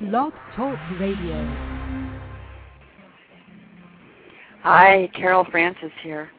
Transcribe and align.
Blog 0.00 0.32
Talk 0.56 0.78
Radio. 0.98 1.44
Hi, 4.62 5.08
Carol 5.14 5.46
Francis 5.50 5.92
here. 6.02 6.30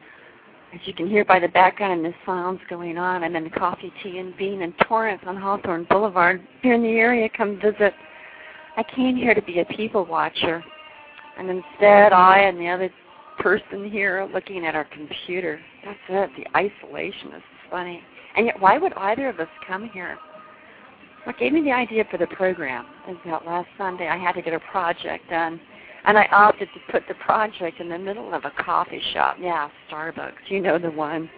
As 0.74 0.80
you 0.84 0.92
can 0.92 1.08
hear 1.08 1.24
by 1.24 1.38
the 1.38 1.48
background 1.48 1.92
and 1.92 2.04
the 2.04 2.14
sounds 2.26 2.60
going 2.68 2.98
on, 2.98 3.22
I'm 3.22 3.36
in 3.36 3.48
Coffee, 3.50 3.92
Tea, 4.02 4.18
and 4.18 4.36
Bean 4.36 4.62
in 4.62 4.74
Torrance 4.86 5.22
on 5.26 5.36
Hawthorne 5.36 5.86
Boulevard. 5.88 6.42
You're 6.62 6.74
in 6.74 6.82
the 6.82 6.88
area, 6.90 7.28
come 7.34 7.60
visit. 7.60 7.94
I 8.76 8.82
came 8.94 9.16
here 9.16 9.34
to 9.34 9.42
be 9.42 9.60
a 9.60 9.64
people 9.64 10.04
watcher, 10.04 10.62
and 11.38 11.48
instead 11.48 12.12
I 12.12 12.40
and 12.40 12.58
the 12.58 12.68
other 12.68 12.90
person 13.38 13.90
here 13.90 14.20
are 14.20 14.28
looking 14.28 14.66
at 14.66 14.74
our 14.74 14.86
computer. 14.86 15.60
That's 15.84 15.98
it. 16.08 16.30
The 16.36 16.58
isolation 16.58 17.28
is 17.28 17.42
funny. 17.70 18.02
And 18.36 18.46
yet, 18.46 18.60
why 18.60 18.78
would 18.78 18.92
either 18.94 19.28
of 19.28 19.38
us 19.38 19.48
come 19.66 19.88
here? 19.90 20.18
What 21.24 21.38
gave 21.38 21.52
me 21.52 21.62
the 21.62 21.72
idea 21.72 22.04
for 22.10 22.18
the 22.18 22.26
program 22.26 22.86
is 23.08 23.16
that 23.24 23.46
last 23.46 23.68
Sunday 23.78 24.08
I 24.08 24.18
had 24.18 24.32
to 24.32 24.42
get 24.42 24.52
a 24.52 24.60
project 24.60 25.30
done, 25.30 25.58
and 26.04 26.18
I 26.18 26.26
opted 26.30 26.68
to 26.74 26.92
put 26.92 27.08
the 27.08 27.14
project 27.14 27.80
in 27.80 27.88
the 27.88 27.98
middle 27.98 28.34
of 28.34 28.44
a 28.44 28.50
coffee 28.62 29.00
shop. 29.12 29.36
Yeah, 29.40 29.70
Starbucks. 29.90 30.48
You 30.48 30.60
know 30.60 30.78
the 30.78 30.90
one, 30.90 31.30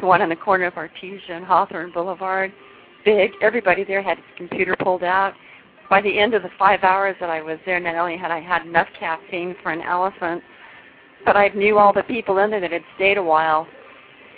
the 0.00 0.06
one 0.06 0.22
on 0.22 0.28
the 0.28 0.36
corner 0.36 0.66
of 0.66 0.74
Artesia 0.74 1.30
and 1.30 1.44
Hawthorne 1.44 1.90
Boulevard. 1.92 2.52
Big. 3.04 3.32
Everybody 3.42 3.82
there 3.82 4.02
had 4.02 4.18
its 4.18 4.26
computer 4.36 4.76
pulled 4.76 5.02
out. 5.02 5.34
By 5.90 6.00
the 6.00 6.18
end 6.18 6.34
of 6.34 6.42
the 6.42 6.50
five 6.58 6.84
hours 6.84 7.16
that 7.18 7.30
I 7.30 7.42
was 7.42 7.58
there, 7.66 7.80
not 7.80 7.96
only 7.96 8.16
had 8.16 8.30
I 8.30 8.40
had 8.40 8.66
enough 8.66 8.88
caffeine 8.98 9.56
for 9.62 9.72
an 9.72 9.80
elephant, 9.80 10.42
but 11.24 11.36
I 11.36 11.48
knew 11.48 11.78
all 11.78 11.92
the 11.92 12.02
people 12.04 12.38
in 12.38 12.50
there 12.50 12.60
that 12.60 12.70
had 12.70 12.84
stayed 12.94 13.16
a 13.16 13.22
while. 13.22 13.66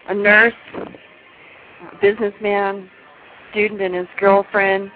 A 0.08 0.14
nurse, 0.14 0.54
a 0.74 1.96
businessman, 2.00 2.88
student 3.50 3.80
and 3.80 3.94
his 3.94 4.06
girlfriend, 4.18 4.90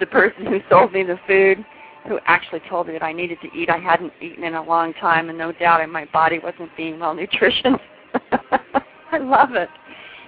the 0.00 0.06
person 0.06 0.46
who 0.46 0.60
sold 0.68 0.92
me 0.92 1.02
the 1.02 1.18
food, 1.26 1.64
who 2.06 2.18
actually 2.26 2.60
told 2.68 2.86
me 2.86 2.94
that 2.94 3.02
I 3.02 3.12
needed 3.12 3.38
to 3.42 3.48
eat. 3.56 3.68
I 3.68 3.78
hadn't 3.78 4.12
eaten 4.20 4.44
in 4.44 4.54
a 4.54 4.62
long 4.62 4.94
time, 4.94 5.28
and 5.28 5.36
no 5.36 5.52
doubt 5.52 5.86
my 5.90 6.06
body 6.06 6.38
wasn't 6.38 6.74
being 6.76 6.98
well 6.98 7.14
nutritioned. 7.14 7.78
I 9.12 9.18
love 9.18 9.54
it. 9.54 9.68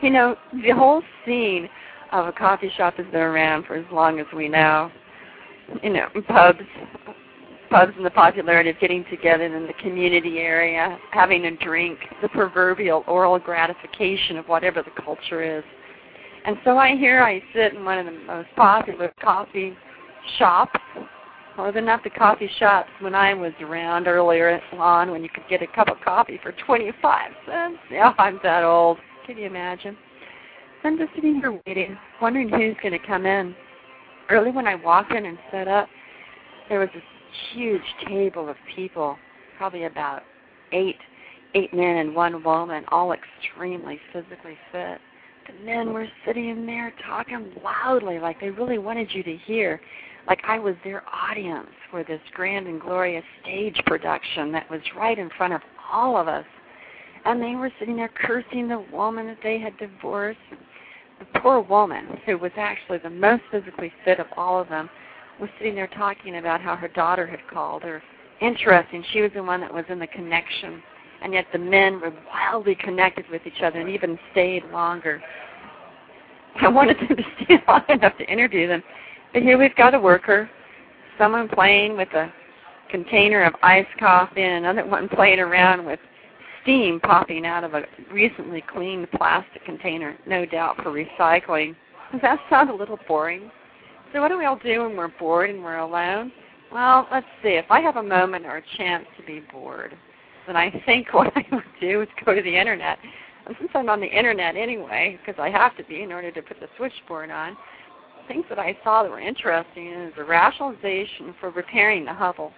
You 0.02 0.10
know, 0.10 0.36
the 0.62 0.70
whole 0.70 1.02
scene 1.24 1.68
of 2.12 2.26
a 2.26 2.32
coffee 2.32 2.70
shop 2.76 2.94
has 2.94 3.06
been 3.06 3.20
around 3.20 3.66
for 3.66 3.76
as 3.76 3.84
long 3.92 4.18
as 4.18 4.26
we 4.34 4.48
know. 4.48 4.90
You 5.82 5.90
know, 5.90 6.08
pubs, 6.26 6.60
pubs 7.70 7.92
and 7.96 8.04
the 8.04 8.10
popularity 8.10 8.70
of 8.70 8.80
getting 8.80 9.04
together 9.10 9.44
in 9.44 9.66
the 9.66 9.72
community 9.74 10.38
area, 10.38 10.98
having 11.12 11.46
a 11.46 11.56
drink, 11.56 11.98
the 12.22 12.28
proverbial 12.28 13.04
oral 13.06 13.38
gratification 13.38 14.36
of 14.36 14.46
whatever 14.46 14.82
the 14.82 15.02
culture 15.02 15.58
is. 15.58 15.64
And 16.44 16.56
so 16.64 16.78
I 16.78 16.96
here 16.96 17.22
I 17.22 17.42
sit 17.54 17.74
in 17.74 17.84
one 17.84 17.98
of 17.98 18.06
the 18.06 18.18
most 18.26 18.48
popular 18.56 19.12
coffee 19.20 19.76
shops, 20.38 20.80
or 21.58 21.70
they're 21.70 21.82
not 21.82 22.02
the 22.02 22.10
coffee 22.10 22.50
shops 22.58 22.88
when 23.00 23.14
I 23.14 23.34
was 23.34 23.52
around 23.60 24.06
earlier 24.06 24.60
on 24.72 25.10
when 25.10 25.22
you 25.22 25.28
could 25.28 25.44
get 25.50 25.62
a 25.62 25.66
cup 25.66 25.88
of 25.88 26.00
coffee 26.00 26.40
for 26.42 26.52
25 26.66 27.30
cents. 27.46 27.78
Yeah, 27.90 28.14
I'm 28.18 28.40
that 28.42 28.64
old. 28.64 28.98
Can 29.26 29.36
you 29.36 29.46
imagine? 29.46 29.96
I'm 30.82 30.96
just 30.96 31.14
sitting 31.14 31.36
here 31.36 31.60
waiting, 31.66 31.98
wondering 32.22 32.48
who's 32.48 32.76
going 32.82 32.98
to 32.98 33.06
come 33.06 33.26
in. 33.26 33.54
Early 34.30 34.50
when 34.50 34.66
I 34.66 34.76
walked 34.76 35.12
in 35.12 35.26
and 35.26 35.38
set 35.50 35.68
up, 35.68 35.88
there 36.70 36.80
was 36.80 36.88
this 36.94 37.02
huge 37.52 37.82
table 38.08 38.48
of 38.48 38.56
people, 38.74 39.18
probably 39.58 39.84
about 39.84 40.22
eight, 40.72 40.96
eight 41.54 41.74
men 41.74 41.96
and 41.98 42.14
one 42.14 42.42
woman, 42.42 42.84
all 42.88 43.12
extremely 43.12 44.00
physically 44.12 44.56
fit 44.72 45.00
men 45.64 45.92
were 45.92 46.08
sitting 46.26 46.66
there 46.66 46.92
talking 47.06 47.52
loudly 47.62 48.18
like 48.18 48.40
they 48.40 48.50
really 48.50 48.78
wanted 48.78 49.12
you 49.12 49.22
to 49.22 49.36
hear 49.36 49.80
like 50.26 50.42
I 50.46 50.58
was 50.58 50.74
their 50.84 51.02
audience 51.12 51.70
for 51.90 52.04
this 52.04 52.20
grand 52.34 52.66
and 52.66 52.80
glorious 52.80 53.24
stage 53.42 53.80
production 53.86 54.52
that 54.52 54.70
was 54.70 54.80
right 54.96 55.18
in 55.18 55.30
front 55.36 55.52
of 55.52 55.60
all 55.92 56.16
of 56.16 56.28
us. 56.28 56.44
And 57.24 57.42
they 57.42 57.54
were 57.54 57.70
sitting 57.78 57.96
there 57.96 58.08
cursing 58.08 58.68
the 58.68 58.84
woman 58.92 59.26
that 59.26 59.38
they 59.42 59.58
had 59.58 59.76
divorced. 59.78 60.38
The 61.18 61.40
poor 61.40 61.60
woman, 61.60 62.18
who 62.24 62.38
was 62.38 62.52
actually 62.56 62.98
the 62.98 63.10
most 63.10 63.42
physically 63.50 63.92
fit 64.04 64.20
of 64.20 64.26
all 64.36 64.60
of 64.60 64.68
them, 64.68 64.88
was 65.38 65.50
sitting 65.58 65.74
there 65.74 65.88
talking 65.88 66.36
about 66.36 66.60
how 66.60 66.76
her 66.76 66.88
daughter 66.88 67.26
had 67.26 67.40
called 67.52 67.82
her. 67.82 68.02
Interesting, 68.40 69.04
she 69.12 69.20
was 69.20 69.30
the 69.34 69.42
one 69.42 69.60
that 69.60 69.72
was 69.72 69.84
in 69.88 69.98
the 69.98 70.06
connection 70.06 70.82
and 71.22 71.32
yet 71.32 71.46
the 71.52 71.58
men 71.58 72.00
were 72.00 72.12
wildly 72.26 72.74
connected 72.74 73.24
with 73.30 73.42
each 73.46 73.62
other 73.62 73.80
and 73.80 73.90
even 73.90 74.18
stayed 74.32 74.64
longer. 74.72 75.22
I 76.60 76.68
wanted 76.68 76.96
them 76.98 77.16
to 77.16 77.24
stay 77.44 77.58
long 77.68 77.84
enough 77.88 78.16
to 78.18 78.24
interview 78.24 78.66
them, 78.66 78.82
but 79.32 79.42
here 79.42 79.58
we've 79.58 79.76
got 79.76 79.94
a 79.94 80.00
worker, 80.00 80.50
someone 81.18 81.48
playing 81.48 81.96
with 81.96 82.08
a 82.14 82.32
container 82.90 83.44
of 83.44 83.54
iced 83.62 83.96
coffee, 83.98 84.42
and 84.42 84.64
another 84.64 84.88
one 84.88 85.08
playing 85.08 85.38
around 85.38 85.86
with 85.86 86.00
steam 86.62 87.00
popping 87.00 87.46
out 87.46 87.64
of 87.64 87.74
a 87.74 87.84
recently 88.12 88.62
cleaned 88.72 89.10
plastic 89.12 89.64
container, 89.64 90.16
no 90.26 90.44
doubt 90.44 90.76
for 90.82 90.90
recycling. 90.90 91.74
Does 92.12 92.20
that 92.22 92.40
sound 92.50 92.70
a 92.70 92.74
little 92.74 92.98
boring? 93.06 93.50
So 94.12 94.20
what 94.20 94.28
do 94.28 94.38
we 94.38 94.44
all 94.44 94.58
do 94.58 94.82
when 94.82 94.96
we're 94.96 95.12
bored 95.18 95.50
and 95.50 95.62
we're 95.62 95.78
alone? 95.78 96.32
Well, 96.72 97.06
let's 97.10 97.26
see. 97.42 97.50
If 97.50 97.66
I 97.70 97.80
have 97.80 97.96
a 97.96 98.02
moment 98.02 98.46
or 98.46 98.56
a 98.56 98.76
chance 98.76 99.06
to 99.16 99.24
be 99.24 99.42
bored, 99.52 99.96
and 100.50 100.58
I 100.58 100.82
think 100.84 101.06
what 101.14 101.32
I 101.34 101.46
would 101.52 101.62
do 101.80 102.02
is 102.02 102.08
go 102.26 102.34
to 102.34 102.42
the 102.42 102.56
internet. 102.56 102.98
And 103.46 103.56
since 103.58 103.70
I'm 103.74 103.88
on 103.88 104.00
the 104.00 104.06
internet 104.06 104.56
anyway, 104.56 105.18
because 105.24 105.40
I 105.40 105.48
have 105.48 105.76
to 105.78 105.84
be 105.84 106.02
in 106.02 106.12
order 106.12 106.30
to 106.30 106.42
put 106.42 106.60
the 106.60 106.68
switchboard 106.76 107.30
on, 107.30 107.56
things 108.28 108.44
that 108.50 108.58
I 108.58 108.76
saw 108.84 109.02
that 109.02 109.10
were 109.10 109.20
interesting 109.20 109.88
is 109.88 110.12
a 110.18 110.24
rationalization 110.24 111.34
for 111.40 111.50
repairing 111.50 112.04
the 112.04 112.12
Hubble 112.12 112.52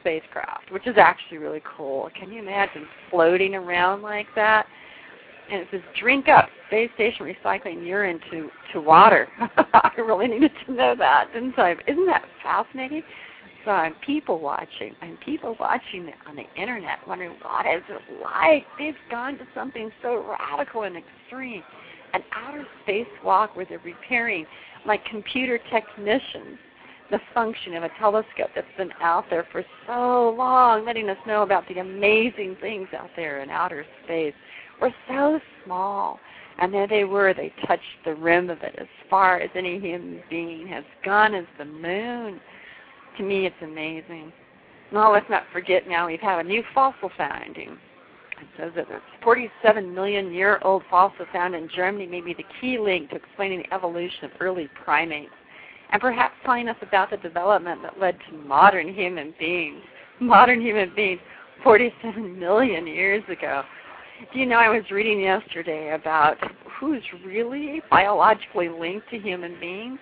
spacecraft, 0.00 0.70
which 0.70 0.86
is 0.86 0.96
actually 0.98 1.38
really 1.38 1.62
cool. 1.76 2.10
Can 2.18 2.30
you 2.30 2.40
imagine 2.40 2.86
floating 3.10 3.54
around 3.54 4.02
like 4.02 4.26
that? 4.36 4.66
And 5.50 5.62
it 5.62 5.68
says, 5.70 5.80
drink 5.98 6.28
up 6.28 6.48
space 6.66 6.90
station 6.94 7.26
recycling 7.26 7.86
urine 7.86 8.20
to, 8.30 8.50
to 8.72 8.80
water. 8.80 9.28
I 9.56 9.92
really 9.96 10.26
needed 10.26 10.50
to 10.66 10.72
know 10.72 10.94
that, 10.98 11.32
didn't 11.32 11.58
I? 11.58 11.76
Isn't 11.86 12.06
that 12.06 12.24
fascinating? 12.42 13.02
So 13.66 13.72
I'm 13.72 13.96
people 14.06 14.38
watching. 14.38 14.94
I'm 15.02 15.18
people 15.24 15.56
watching 15.58 16.08
on 16.28 16.36
the 16.36 16.44
internet, 16.60 16.98
wondering 17.06 17.32
what 17.42 17.66
is 17.66 17.82
it 17.88 18.22
like. 18.22 18.64
They've 18.78 18.94
gone 19.10 19.36
to 19.38 19.44
something 19.56 19.90
so 20.02 20.24
radical 20.24 20.84
and 20.84 20.96
extreme, 20.96 21.64
an 22.14 22.22
outer 22.32 22.64
spacewalk 22.86 23.56
where 23.56 23.66
they're 23.68 23.80
repairing, 23.80 24.46
like 24.86 25.04
computer 25.06 25.58
technicians, 25.68 26.58
the 27.10 27.18
function 27.34 27.74
of 27.74 27.82
a 27.82 27.90
telescope 27.98 28.50
that's 28.54 28.68
been 28.78 28.92
out 29.02 29.24
there 29.30 29.44
for 29.50 29.64
so 29.88 30.32
long, 30.38 30.84
letting 30.86 31.08
us 31.08 31.18
know 31.26 31.42
about 31.42 31.64
the 31.68 31.80
amazing 31.80 32.56
things 32.60 32.86
out 32.96 33.10
there 33.16 33.42
in 33.42 33.50
outer 33.50 33.84
space. 34.04 34.34
We're 34.80 34.94
so 35.08 35.40
small. 35.64 36.20
And 36.58 36.72
there 36.72 36.86
they 36.86 37.02
were, 37.02 37.34
they 37.34 37.52
touched 37.66 37.82
the 38.04 38.14
rim 38.14 38.48
of 38.48 38.62
it 38.62 38.76
as 38.78 38.86
far 39.10 39.40
as 39.40 39.50
any 39.56 39.80
human 39.80 40.22
being 40.30 40.68
has 40.68 40.84
gone 41.04 41.34
as 41.34 41.44
the 41.58 41.64
moon 41.64 42.40
to 43.16 43.22
me, 43.22 43.46
it's 43.46 43.56
amazing. 43.62 44.32
Well, 44.92 45.12
let's 45.12 45.28
not 45.28 45.44
forget 45.52 45.88
now 45.88 46.06
we 46.06 46.12
have 46.12 46.20
had 46.20 46.46
a 46.46 46.48
new 46.48 46.62
fossil 46.74 47.10
finding. 47.16 47.78
It 48.40 48.48
says 48.58 48.72
that 48.76 48.90
a 48.90 49.00
47 49.22 49.94
million 49.94 50.32
year 50.32 50.60
old 50.62 50.82
fossil 50.90 51.24
found 51.32 51.54
in 51.54 51.68
Germany 51.74 52.06
may 52.06 52.20
be 52.20 52.34
the 52.34 52.44
key 52.60 52.78
link 52.78 53.10
to 53.10 53.16
explaining 53.16 53.60
the 53.62 53.74
evolution 53.74 54.26
of 54.26 54.30
early 54.40 54.68
primates 54.84 55.32
and 55.90 56.00
perhaps 56.00 56.34
telling 56.44 56.68
us 56.68 56.76
about 56.82 57.10
the 57.10 57.16
development 57.16 57.82
that 57.82 57.98
led 57.98 58.18
to 58.28 58.36
modern 58.36 58.92
human 58.92 59.34
beings. 59.38 59.82
Modern 60.20 60.60
human 60.60 60.92
beings 60.94 61.20
47 61.62 62.38
million 62.38 62.86
years 62.86 63.22
ago. 63.28 63.62
Do 64.32 64.38
you 64.38 64.46
know 64.46 64.56
I 64.56 64.68
was 64.68 64.90
reading 64.90 65.20
yesterday 65.20 65.94
about 65.94 66.36
who's 66.78 67.02
really 67.24 67.82
biologically 67.90 68.68
linked 68.68 69.10
to 69.10 69.18
human 69.18 69.58
beings? 69.60 69.98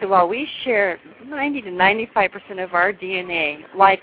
So 0.00 0.08
while 0.08 0.28
we 0.28 0.48
share 0.64 0.98
90 1.24 1.62
to 1.62 1.70
95 1.70 2.30
percent 2.30 2.60
of 2.60 2.74
our 2.74 2.92
DNA, 2.92 3.62
like 3.76 4.00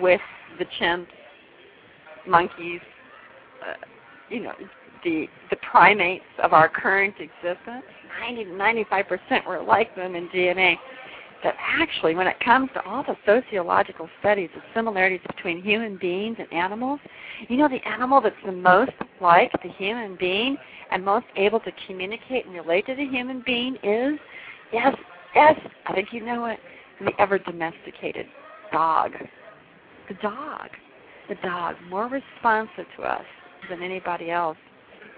with 0.00 0.20
the 0.58 0.66
chimps, 0.80 1.06
monkeys, 2.26 2.80
uh, 3.66 3.74
you 4.28 4.40
know, 4.40 4.52
the 5.04 5.28
the 5.50 5.56
primates 5.56 6.24
of 6.42 6.52
our 6.52 6.68
current 6.68 7.14
existence, 7.18 7.84
90 8.20 8.44
to 8.44 8.52
95 8.54 9.06
percent 9.06 9.44
we're 9.46 9.62
like 9.62 9.94
them 9.96 10.14
in 10.14 10.28
DNA. 10.28 10.76
That 11.42 11.54
actually, 11.58 12.14
when 12.14 12.26
it 12.26 12.38
comes 12.40 12.68
to 12.74 12.84
all 12.84 13.02
the 13.02 13.16
sociological 13.24 14.10
studies 14.20 14.50
of 14.54 14.60
similarities 14.74 15.22
between 15.26 15.62
human 15.62 15.96
beings 15.96 16.36
and 16.38 16.52
animals, 16.52 17.00
you 17.48 17.56
know 17.56 17.66
the 17.66 17.82
animal 17.88 18.20
that's 18.20 18.36
the 18.44 18.52
most 18.52 18.92
like 19.22 19.50
the 19.62 19.70
human 19.70 20.16
being 20.16 20.58
and 20.90 21.02
most 21.02 21.24
able 21.36 21.60
to 21.60 21.72
communicate 21.86 22.44
and 22.44 22.54
relate 22.54 22.84
to 22.86 22.94
the 22.94 23.06
human 23.06 23.42
being 23.46 23.76
is, 23.82 24.18
yes, 24.70 24.94
Yes, 25.34 25.58
I 25.86 25.94
think 25.94 26.08
you 26.12 26.24
know 26.24 26.46
it. 26.46 26.58
The 27.00 27.12
ever 27.18 27.38
domesticated 27.38 28.26
dog. 28.72 29.12
The 30.08 30.14
dog. 30.14 30.68
The 31.28 31.36
dog. 31.36 31.76
More 31.88 32.08
responsive 32.08 32.86
to 32.96 33.02
us 33.02 33.24
than 33.68 33.82
anybody 33.82 34.30
else. 34.30 34.58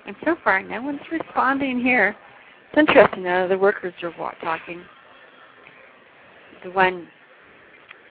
And 0.07 0.17
so 0.25 0.37
far, 0.43 0.63
no 0.63 0.83
one's 0.83 1.01
responding 1.11 1.81
here. 1.81 2.17
It's 2.71 2.79
interesting, 2.79 3.23
though, 3.23 3.49
the 3.49 3.59
workers 3.59 3.95
are 4.03 4.35
talking. 4.41 4.83
the 6.65 6.71
one 6.71 7.09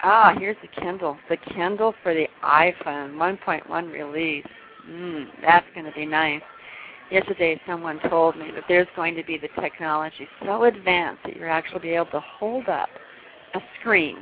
ah, 0.03 0.33
here's 0.37 0.57
the 0.61 0.81
Kindle. 0.81 1.17
The 1.29 1.37
Kindle 1.37 1.93
for 2.03 2.13
the 2.13 2.27
iPhone 2.43 3.15
1.1 3.15 3.91
release. 3.91 4.45
Mm, 4.89 5.25
that's 5.41 5.65
going 5.73 5.85
to 5.85 5.91
be 5.91 6.05
nice. 6.05 6.41
Yesterday, 7.11 7.59
someone 7.67 7.99
told 8.09 8.37
me 8.37 8.51
that 8.55 8.63
there's 8.69 8.87
going 8.95 9.15
to 9.15 9.23
be 9.23 9.37
the 9.37 9.49
technology 9.61 10.27
so 10.45 10.63
advanced 10.63 11.21
that 11.25 11.35
you're 11.35 11.49
actually 11.49 11.81
be 11.81 11.89
able 11.89 12.05
to 12.11 12.21
hold 12.21 12.69
up 12.69 12.87
a 13.53 13.59
screen, 13.79 14.17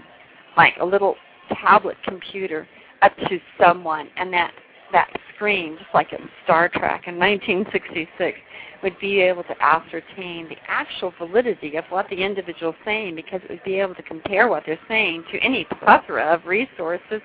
like 0.57 0.73
a 0.81 0.85
little 0.85 1.15
tablet 1.61 1.97
computer, 2.03 2.67
up 3.03 3.15
to 3.29 3.39
someone, 3.61 4.09
and 4.17 4.33
that 4.33 4.51
that 4.91 5.07
screen, 5.35 5.77
just 5.77 5.93
like 5.93 6.11
in 6.13 6.27
Star 6.43 6.67
Trek 6.67 7.03
in 7.05 7.19
1966, 7.19 8.39
would 8.81 8.99
be 8.99 9.19
able 9.19 9.43
to 9.43 9.55
ascertain 9.61 10.49
the 10.49 10.55
actual 10.67 11.13
validity 11.19 11.75
of 11.75 11.83
what 11.89 12.09
the 12.09 12.15
individual 12.15 12.71
is 12.71 12.77
saying 12.83 13.15
because 13.15 13.39
it 13.43 13.51
would 13.51 13.63
be 13.63 13.75
able 13.79 13.93
to 13.93 14.01
compare 14.01 14.47
what 14.47 14.63
they're 14.65 14.79
saying 14.87 15.23
to 15.31 15.37
any 15.39 15.67
plethora 15.83 16.33
of 16.33 16.45
resources 16.45 17.21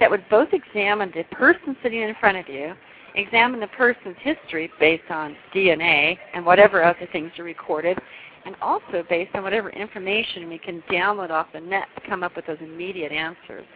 that 0.00 0.10
would 0.10 0.24
both 0.30 0.48
examine 0.52 1.12
the 1.14 1.22
person 1.36 1.76
sitting 1.82 2.00
in 2.00 2.14
front 2.18 2.38
of 2.38 2.48
you, 2.48 2.72
examine 3.14 3.60
the 3.60 3.66
person's 3.68 4.16
history 4.20 4.70
based 4.80 5.10
on 5.10 5.36
DNA 5.54 6.16
and 6.34 6.44
whatever 6.44 6.80
mm-hmm. 6.80 6.96
other 6.96 7.10
things 7.12 7.30
are 7.38 7.44
recorded, 7.44 7.98
and 8.44 8.56
also 8.60 9.04
based 9.08 9.34
on 9.34 9.42
whatever 9.42 9.70
information 9.70 10.48
we 10.48 10.58
can 10.58 10.82
download 10.90 11.30
off 11.30 11.46
the 11.52 11.60
net 11.60 11.86
to 11.94 12.08
come 12.08 12.22
up 12.22 12.34
with 12.36 12.46
those 12.46 12.58
immediate 12.60 13.12
answers. 13.12 13.66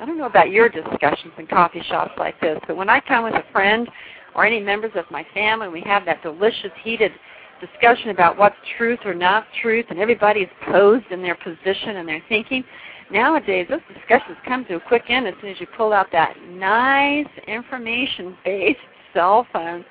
I 0.00 0.06
don't 0.06 0.16
know 0.16 0.26
about 0.26 0.50
your 0.50 0.68
discussions 0.68 1.32
in 1.38 1.46
coffee 1.46 1.82
shops 1.88 2.12
like 2.18 2.40
this, 2.40 2.58
but 2.66 2.76
when 2.76 2.88
I 2.88 3.00
come 3.00 3.24
with 3.24 3.34
a 3.34 3.44
friend 3.52 3.88
or 4.34 4.46
any 4.46 4.60
members 4.60 4.92
of 4.94 5.04
my 5.10 5.26
family, 5.34 5.68
we 5.68 5.80
have 5.82 6.04
that 6.04 6.22
delicious, 6.22 6.70
heated 6.84 7.12
discussion 7.60 8.10
about 8.10 8.38
what's 8.38 8.54
truth 8.76 9.00
or 9.04 9.14
not 9.14 9.44
truth, 9.60 9.86
and 9.90 9.98
everybody's 9.98 10.48
posed 10.70 11.06
in 11.10 11.20
their 11.20 11.34
position 11.34 11.96
and 11.96 12.08
their 12.08 12.22
thinking. 12.28 12.62
Nowadays, 13.10 13.66
those 13.70 13.80
discussions 13.94 14.36
come 14.46 14.66
to 14.66 14.76
a 14.76 14.80
quick 14.80 15.04
end 15.08 15.26
as 15.26 15.34
soon 15.40 15.50
as 15.50 15.60
you 15.60 15.66
pull 15.76 15.92
out 15.92 16.08
that 16.12 16.36
nice 16.50 17.26
information-based 17.46 18.78
cell 19.14 19.46
phone, 19.52 19.84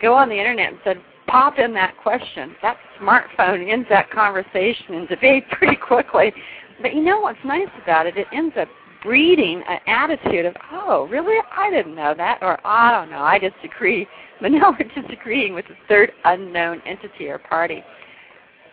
go 0.00 0.14
on 0.14 0.28
the 0.28 0.36
internet 0.36 0.72
and 0.72 0.78
said, 0.84 1.00
pop 1.26 1.58
in 1.58 1.74
that 1.74 1.96
question. 1.96 2.54
That 2.62 2.76
smartphone 3.00 3.70
ends 3.70 3.88
that 3.90 4.10
conversation 4.10 4.94
and 4.94 5.08
debate 5.08 5.48
pretty 5.50 5.76
quickly. 5.76 6.32
But 6.80 6.94
you 6.94 7.02
know 7.02 7.20
what's 7.20 7.38
nice 7.44 7.68
about 7.82 8.06
it? 8.06 8.16
It 8.16 8.28
ends 8.32 8.54
up 8.58 8.68
breeding 9.02 9.62
an 9.68 9.78
attitude 9.86 10.46
of, 10.46 10.54
oh, 10.70 11.08
really? 11.10 11.38
I 11.56 11.70
didn't 11.70 11.94
know 11.94 12.14
that, 12.16 12.38
or 12.42 12.64
I 12.64 12.92
don't 12.92 13.10
know, 13.10 13.22
I 13.22 13.38
disagree. 13.38 14.06
But 14.40 14.52
now 14.52 14.76
we're 14.78 15.02
disagreeing 15.02 15.54
with 15.54 15.66
a 15.66 15.88
third 15.88 16.12
unknown 16.24 16.82
entity 16.86 17.28
or 17.28 17.38
party. 17.38 17.82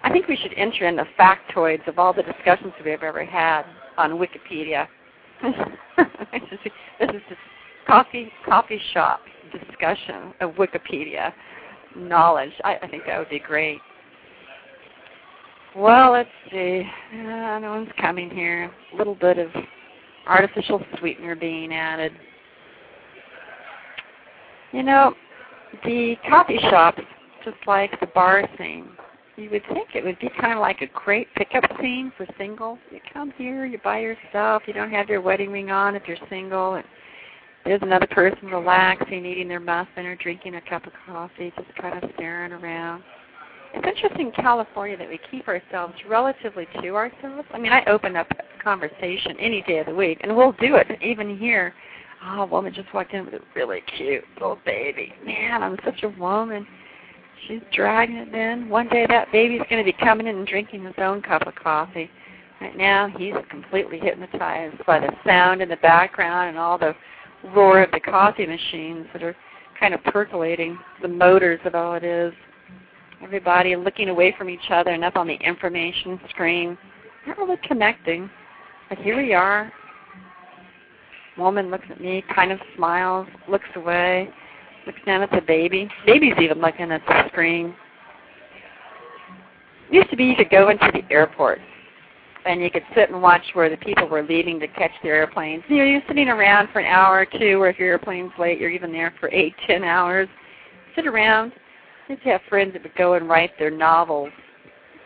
I 0.04 0.12
think 0.12 0.28
we 0.28 0.38
should 0.38 0.54
enter 0.56 0.88
in 0.88 0.96
the 0.96 1.08
factoids 1.20 1.88
of 1.88 1.98
all 1.98 2.14
the 2.14 2.24
discussions 2.24 2.74
we've 2.84 3.02
ever 3.02 3.26
had 3.26 3.64
on 3.98 4.12
Wikipedia. 4.14 4.88
this 5.44 6.60
is 6.62 7.10
just 7.10 7.40
coffee 7.86 8.32
coffee 8.46 8.82
shop 8.94 9.22
discussion 9.52 10.34
of 10.42 10.52
Wikipedia 10.52 11.32
knowledge. 11.96 12.52
I, 12.64 12.78
I 12.82 12.88
think 12.88 13.04
that 13.08 13.18
would 13.18 13.30
be 13.30 13.40
great. 13.40 13.80
Well, 15.76 16.12
let's 16.12 16.30
see. 16.52 16.84
Uh, 17.14 17.60
no 17.60 17.70
one's 17.70 17.92
coming 18.00 18.30
here. 18.30 18.72
A 18.94 18.96
little 18.96 19.16
bit 19.16 19.38
of 19.38 19.50
artificial 20.28 20.82
sweetener 21.00 21.36
being 21.36 21.74
added. 21.74 22.12
You 24.72 24.84
know, 24.84 25.14
the 25.86 26.16
coffee 26.30 26.60
shops, 26.70 27.02
just 27.46 27.58
like 27.68 28.00
the 28.00 28.08
bar 28.08 28.48
scene, 28.58 28.90
you 29.38 29.50
would 29.52 29.64
think 29.72 29.90
it 29.94 30.04
would 30.04 30.20
be 30.20 30.30
kind 30.42 30.54
of 30.54 30.60
like 30.60 30.82
a 30.82 30.88
great 30.88 31.28
pickup 31.36 31.64
scene 31.80 32.12
for 32.18 32.26
singles. 32.38 32.80
You 32.92 33.00
come 33.14 33.32
here, 33.38 33.66
you 33.66 33.78
buy 33.84 34.00
yourself, 34.00 34.64
you 34.66 34.74
don't 34.74 34.90
have 34.92 35.10
your 35.10 35.22
wedding 35.22 35.52
ring 35.52 35.70
on 35.70 35.96
if 35.96 36.04
you're 36.08 36.18
single, 36.28 36.74
and 36.74 36.84
there's 37.64 37.82
another 37.84 38.08
person 38.08 38.48
relaxing, 38.48 39.26
eating 39.26 39.48
their 39.48 39.60
muffin 39.60 40.06
or 40.06 40.16
drinking 40.16 40.56
a 40.56 40.62
cup 40.62 40.88
of 40.88 40.94
coffee, 41.06 41.54
just 41.56 41.76
kind 41.80 42.04
of 42.04 42.10
staring 42.16 42.52
around. 42.52 43.04
It's 43.74 43.86
interesting 43.86 44.28
in 44.28 44.32
California 44.32 44.98
that 44.98 45.08
we 45.08 45.20
keep 45.30 45.48
ourselves 45.48 45.94
relatively 46.10 46.68
to 46.82 46.96
ourselves. 46.96 47.48
I 47.54 47.60
mean, 47.60 47.72
I 47.72 47.84
open 47.86 48.16
up 48.16 48.28
conversation 48.64 49.36
any 49.40 49.62
day 49.64 49.80
of 49.80 49.86
the 49.86 49.94
week, 49.94 50.20
and 50.22 50.36
we'll 50.36 50.54
do 50.54 50.76
it 50.76 50.88
even 51.02 51.38
here. 51.38 51.76
Oh, 52.26 52.42
a 52.42 52.46
woman 52.46 52.74
just 52.74 52.92
walked 52.94 53.14
in 53.14 53.26
with 53.26 53.36
a 53.36 53.40
really 53.56 53.82
cute 53.96 54.24
little 54.36 54.58
baby. 54.66 55.14
Man, 55.24 55.62
I'm 55.62 55.78
such 55.86 56.02
a 56.04 56.10
woman. 56.10 56.66
She's 57.48 57.62
dragging 57.74 58.18
it 58.18 58.34
in. 58.34 58.70
One 58.70 58.88
day 58.90 59.06
that 59.08 59.32
baby's 59.32 59.62
going 59.70 59.84
to 59.84 59.92
be 59.92 59.98
coming 60.04 60.28
in 60.28 60.38
and 60.38 60.48
drinking 60.48 60.84
his 60.84 60.96
own 60.98 61.22
cup 61.22 61.46
of 61.46 61.56
coffee. 61.56 62.10
Right 62.60 62.76
now, 62.76 63.08
he's 63.18 63.36
completely 63.50 64.00
hypnotized 64.00 64.84
by 64.86 65.00
the 65.00 65.12
sound 65.26 65.62
in 65.62 65.70
the 65.70 65.78
background 65.78 66.50
and 66.50 66.58
all 66.58 66.78
the 66.78 66.96
roar 67.56 67.84
of 67.84 67.92
the 67.92 68.00
coffee 68.00 68.48
machines 68.48 69.06
that 69.14 69.22
are 69.22 69.36
kind 69.80 69.94
of 69.94 70.04
percolating 70.06 70.78
the 71.02 71.08
motors 71.08 71.60
of 71.66 71.76
all 71.76 71.94
it 71.94 72.04
is 72.04 72.34
everybody 73.22 73.76
looking 73.76 74.10
away 74.10 74.34
from 74.38 74.50
each 74.50 74.70
other 74.70 74.92
and 74.92 75.04
up 75.04 75.16
on 75.16 75.28
the 75.28 75.36
information 75.36 76.20
screen. 76.30 76.78
Not 77.26 77.38
really 77.38 77.58
connecting. 77.64 78.30
But 78.90 79.00
here 79.00 79.18
we 79.18 79.34
are. 79.34 79.72
Woman 81.38 81.70
looks 81.70 81.86
at 81.90 82.02
me, 82.02 82.24
kind 82.34 82.52
of 82.52 82.60
smiles, 82.76 83.28
looks 83.48 83.68
away, 83.76 84.30
looks 84.88 85.00
down 85.06 85.22
at 85.22 85.30
the 85.32 85.42
baby. 85.42 85.90
Baby's 86.06 86.34
even 86.42 86.60
looking 86.60 86.92
at 86.92 87.02
the 87.08 87.28
screen. 87.30 87.76
It 89.90 89.96
used 89.96 90.10
to 90.10 90.18
be 90.18 90.26
you 90.26 90.36
could 90.36 90.50
go 90.50 90.70
into 90.70 90.90
the 90.92 91.04
airport 91.14 91.60
and 92.46 92.62
you 92.62 92.72
could 92.72 92.84
sit 92.96 93.10
and 93.10 93.22
watch 93.22 93.44
where 93.54 93.70
the 93.70 93.78
people 93.78 94.08
were 94.08 94.24
leaving 94.24 94.60
to 94.62 94.68
catch 94.68 94.92
their 95.04 95.16
airplanes. 95.16 95.64
You 95.68 95.78
know, 95.78 95.84
you're 95.84 96.02
sitting 96.08 96.30
around 96.30 96.70
for 96.72 96.80
an 96.80 96.86
hour 96.86 97.20
or 97.20 97.26
two, 97.26 97.62
or 97.62 97.70
if 97.70 97.78
your 97.78 97.90
airplane's 97.90 98.32
late, 98.40 98.60
you're 98.60 98.70
even 98.70 98.92
there 98.92 99.14
for 99.20 99.30
eight, 99.32 99.54
ten 99.68 99.84
hours. 99.84 100.30
Sit 100.96 101.06
around, 101.06 101.52
I 102.08 102.14
used 102.14 102.24
to 102.24 102.30
have 102.30 102.42
friends 102.50 102.74
that 102.74 102.84
would 102.84 102.96
go 102.96 103.16
and 103.16 103.28
write 103.28 103.52
their 103.60 103.70
novels, 103.70 104.30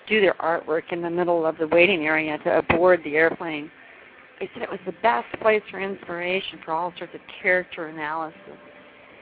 do 0.07 0.21
their 0.21 0.35
artwork 0.35 0.91
in 0.91 1.01
the 1.01 1.09
middle 1.09 1.45
of 1.45 1.57
the 1.57 1.67
waiting 1.67 2.05
area 2.05 2.37
to 2.39 2.59
aboard 2.59 3.01
the 3.03 3.15
airplane. 3.15 3.71
They 4.39 4.49
said 4.53 4.63
it 4.63 4.69
was 4.69 4.79
the 4.85 4.95
best 5.03 5.27
place 5.41 5.61
for 5.69 5.79
inspiration 5.79 6.59
for 6.63 6.73
all 6.73 6.93
sorts 6.97 7.13
of 7.13 7.21
character 7.41 7.87
analysis. 7.87 8.57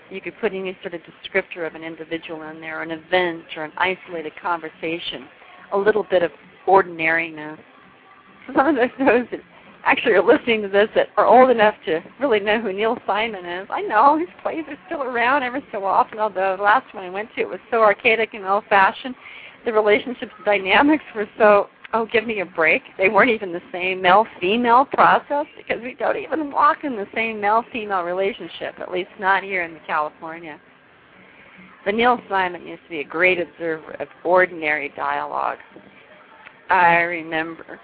You 0.09 0.21
could 0.21 0.33
put 0.39 0.53
any 0.53 0.77
sort 0.81 0.93
of 0.95 1.01
descriptor 1.01 1.67
of 1.67 1.75
an 1.75 1.83
individual 1.83 2.41
in 2.43 2.59
there, 2.59 2.81
an 2.81 2.91
event 2.91 3.43
or 3.55 3.63
an 3.63 3.71
isolated 3.77 4.33
conversation, 4.41 5.27
a 5.71 5.77
little 5.77 6.03
bit 6.03 6.23
of 6.23 6.31
ordinariness. 6.67 7.59
Some 8.55 8.67
of 8.67 8.75
those 8.75 9.25
that 9.31 9.41
actually 9.85 10.13
are 10.13 10.23
listening 10.23 10.61
to 10.63 10.67
this 10.67 10.89
that 10.95 11.09
are 11.17 11.25
old 11.25 11.49
enough 11.49 11.75
to 11.85 12.01
really 12.19 12.39
know 12.39 12.59
who 12.59 12.73
Neil 12.73 12.97
Simon 13.05 13.45
is. 13.45 13.67
I 13.69 13.81
know 13.81 14.17
his 14.17 14.29
plays 14.41 14.65
are 14.67 14.77
still 14.87 15.03
around 15.03 15.43
every 15.43 15.63
so 15.71 15.85
often, 15.85 16.19
although 16.19 16.57
the 16.57 16.63
last 16.63 16.93
one 16.93 17.03
I 17.03 17.09
went 17.09 17.29
to 17.35 17.41
it 17.41 17.49
was 17.49 17.59
so 17.71 17.81
archaic 17.81 18.33
and 18.33 18.45
old 18.45 18.65
fashioned. 18.69 19.15
The 19.65 19.73
relationships 19.73 20.31
dynamics 20.45 21.03
were 21.15 21.29
so 21.37 21.69
oh 21.93 22.05
give 22.11 22.25
me 22.25 22.41
a 22.41 22.45
break. 22.45 22.81
They 22.97 23.09
weren't 23.09 23.31
even 23.31 23.51
the 23.51 23.61
same 23.71 24.01
male 24.01 24.25
female 24.39 24.85
process 24.85 25.45
because 25.57 25.81
we 25.81 25.95
don't 25.95 26.17
even 26.17 26.51
walk 26.51 26.83
in 26.83 26.95
the 26.95 27.07
same 27.13 27.41
male 27.41 27.63
female 27.71 28.03
relationship, 28.03 28.79
at 28.79 28.91
least 28.91 29.09
not 29.19 29.43
here 29.43 29.63
in 29.63 29.77
California. 29.85 30.59
But 31.85 31.95
Neil 31.95 32.19
Simon 32.29 32.67
used 32.67 32.83
to 32.83 32.89
be 32.89 32.99
a 32.99 33.05
great 33.05 33.39
observer 33.39 33.93
of 33.99 34.07
ordinary 34.23 34.89
dialogue. 34.95 35.59
I 36.69 36.97
remember 36.97 37.79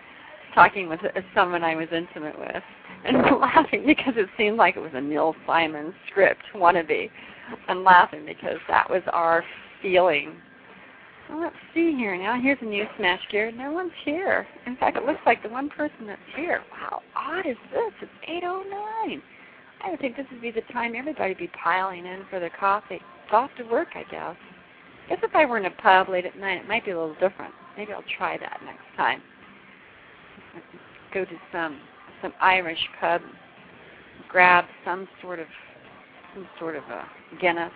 talking 0.54 0.88
with 0.90 1.00
someone 1.34 1.64
I 1.64 1.76
was 1.76 1.88
intimate 1.92 2.38
with 2.38 2.64
and 3.06 3.18
laughing 3.40 3.86
because 3.86 4.14
it 4.18 4.28
seemed 4.38 4.58
like 4.58 4.76
it 4.76 4.82
was 4.82 4.92
a 4.94 5.02
Neil 5.02 5.36
Simon 5.46 5.94
script 6.10 6.44
wannabe, 6.56 7.10
and 7.68 7.84
laughing 7.84 8.26
because 8.26 8.58
that 8.68 8.90
was 8.90 9.02
our 9.12 9.44
feeling. 9.82 10.34
Well, 11.30 11.42
let's 11.42 11.56
see 11.74 11.96
here 11.96 12.18
now. 12.18 12.40
Here's 12.40 12.58
a 12.62 12.66
new 12.66 12.86
smash 12.98 13.22
gear. 13.32 13.52
No 13.52 13.72
one's 13.72 13.92
here. 14.04 14.48
In 14.66 14.76
fact, 14.78 14.98
it 14.98 15.06
looks 15.06 15.22
like 15.26 15.42
the 15.42 15.50
one 15.50 15.70
person 15.70 16.08
that's 16.08 16.22
here. 16.36 16.62
Wow, 16.72 17.02
odd 17.16 17.46
is 17.46 17.58
this? 17.72 17.94
It's 18.02 18.44
8:09. 18.44 19.22
I 19.82 19.90
would 19.92 20.00
think 20.00 20.16
this 20.16 20.26
would 20.32 20.42
be 20.42 20.52
the 20.52 20.62
time 20.74 20.96
everybody 20.96 21.32
would 21.32 21.38
be 21.38 21.52
piling 21.64 22.06
in 22.06 22.26
for 22.30 22.40
their 22.40 22.52
coffee. 22.52 22.96
It's 22.96 23.34
off 23.34 23.50
to 23.58 23.64
work, 23.64 23.90
I 23.96 24.04
guess. 24.10 24.36
Guess 25.10 25.20
if 25.24 25.36
I 25.36 25.46
were 25.46 25.58
in 25.58 25.66
a 25.66 25.72
pub 25.72 26.10
late 26.10 26.26
at 26.26 26.38
night, 26.38 26.62
it 26.62 26.68
might 26.68 26.86
be 26.86 26.92
a 26.92 27.00
little 27.00 27.16
different. 27.16 27.54
Maybe 27.78 27.92
I'll 27.92 28.04
try 28.18 28.38
that 28.38 28.62
next 28.64 28.86
time 28.96 29.22
go 31.16 31.24
to 31.26 31.38
some 31.52 31.80
some 32.22 32.34
Irish 32.42 32.80
pub, 33.00 33.22
grab 34.30 34.66
some 34.84 35.08
sort 35.22 35.40
of 35.40 35.48
some 36.34 36.48
sort 36.60 36.76
of 36.76 36.84
a 36.84 37.06
Guinness. 37.42 37.72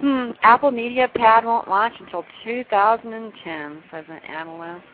Hmm, 0.00 0.30
Apple 0.42 0.70
Media 0.70 1.08
Pad 1.14 1.44
won't 1.44 1.68
launch 1.68 1.94
until 2.00 2.24
2010, 2.44 3.82
says 3.90 4.04
an 4.08 4.18
analyst. 4.28 4.84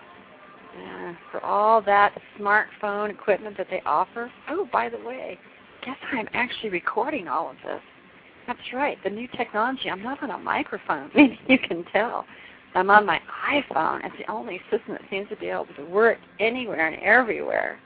Yeah, 0.79 1.15
for 1.31 1.43
all 1.45 1.81
that 1.83 2.13
smartphone 2.39 3.11
equipment 3.11 3.57
that 3.57 3.69
they 3.71 3.81
offer. 3.87 4.31
Oh, 4.51 4.69
by 4.73 4.89
the 4.89 4.99
way, 4.99 5.39
guess 5.85 5.97
I'm 6.13 6.29
actually 6.35 6.71
recording 6.71 7.29
all 7.29 7.51
of 7.51 7.57
this. 7.65 7.81
That's 8.47 8.59
right, 8.75 8.99
the 9.05 9.11
new 9.11 9.29
technology. 9.29 9.89
I'm 9.89 10.03
not 10.03 10.23
on 10.23 10.31
a 10.31 10.39
microphone. 10.39 11.11
Maybe 11.15 11.39
you 11.49 11.59
can 11.59 11.85
tell 11.93 12.25
I'm 12.75 12.91
on 12.91 13.07
my 13.07 13.21
iPhone. 13.51 14.05
It's 14.05 14.15
the 14.19 14.31
only 14.31 14.61
system 14.71 14.93
that 14.93 15.03
seems 15.09 15.29
to 15.31 15.37
be 15.37 15.47
able 15.47 15.67
to 15.77 15.85
work 15.85 16.19
anywhere 16.41 16.89
and 16.89 17.03
everywhere. 17.03 17.79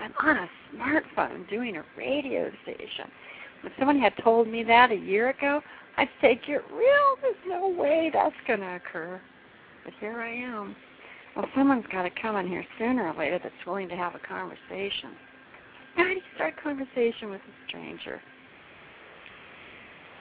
I'm 0.00 0.14
on 0.20 0.36
a 0.38 0.48
smartphone 0.74 1.48
doing 1.50 1.76
a 1.76 1.84
radio 1.98 2.50
station. 2.62 3.10
If 3.64 3.72
someone 3.78 4.00
had 4.00 4.14
told 4.22 4.48
me 4.48 4.62
that 4.64 4.90
a 4.90 4.96
year 4.96 5.30
ago, 5.30 5.60
I'd 5.98 6.08
say, 6.20 6.40
get 6.46 6.62
real. 6.70 7.16
There's 7.20 7.34
no 7.48 7.68
way 7.68 8.08
that's 8.12 8.34
going 8.46 8.60
to 8.60 8.76
occur. 8.76 9.20
But 9.84 9.94
here 9.98 10.20
I 10.20 10.32
am. 10.32 10.76
Well, 11.34 11.46
someone's 11.56 11.86
got 11.90 12.04
to 12.04 12.10
come 12.22 12.36
in 12.36 12.46
here 12.46 12.64
sooner 12.78 13.08
or 13.08 13.18
later 13.18 13.40
that's 13.42 13.54
willing 13.66 13.88
to 13.88 13.96
have 13.96 14.14
a 14.14 14.20
conversation. 14.20 15.10
How 15.96 16.04
do 16.04 16.10
you 16.10 16.20
start 16.36 16.54
a 16.56 16.62
conversation 16.62 17.30
with 17.30 17.40
a 17.40 17.68
stranger? 17.68 18.20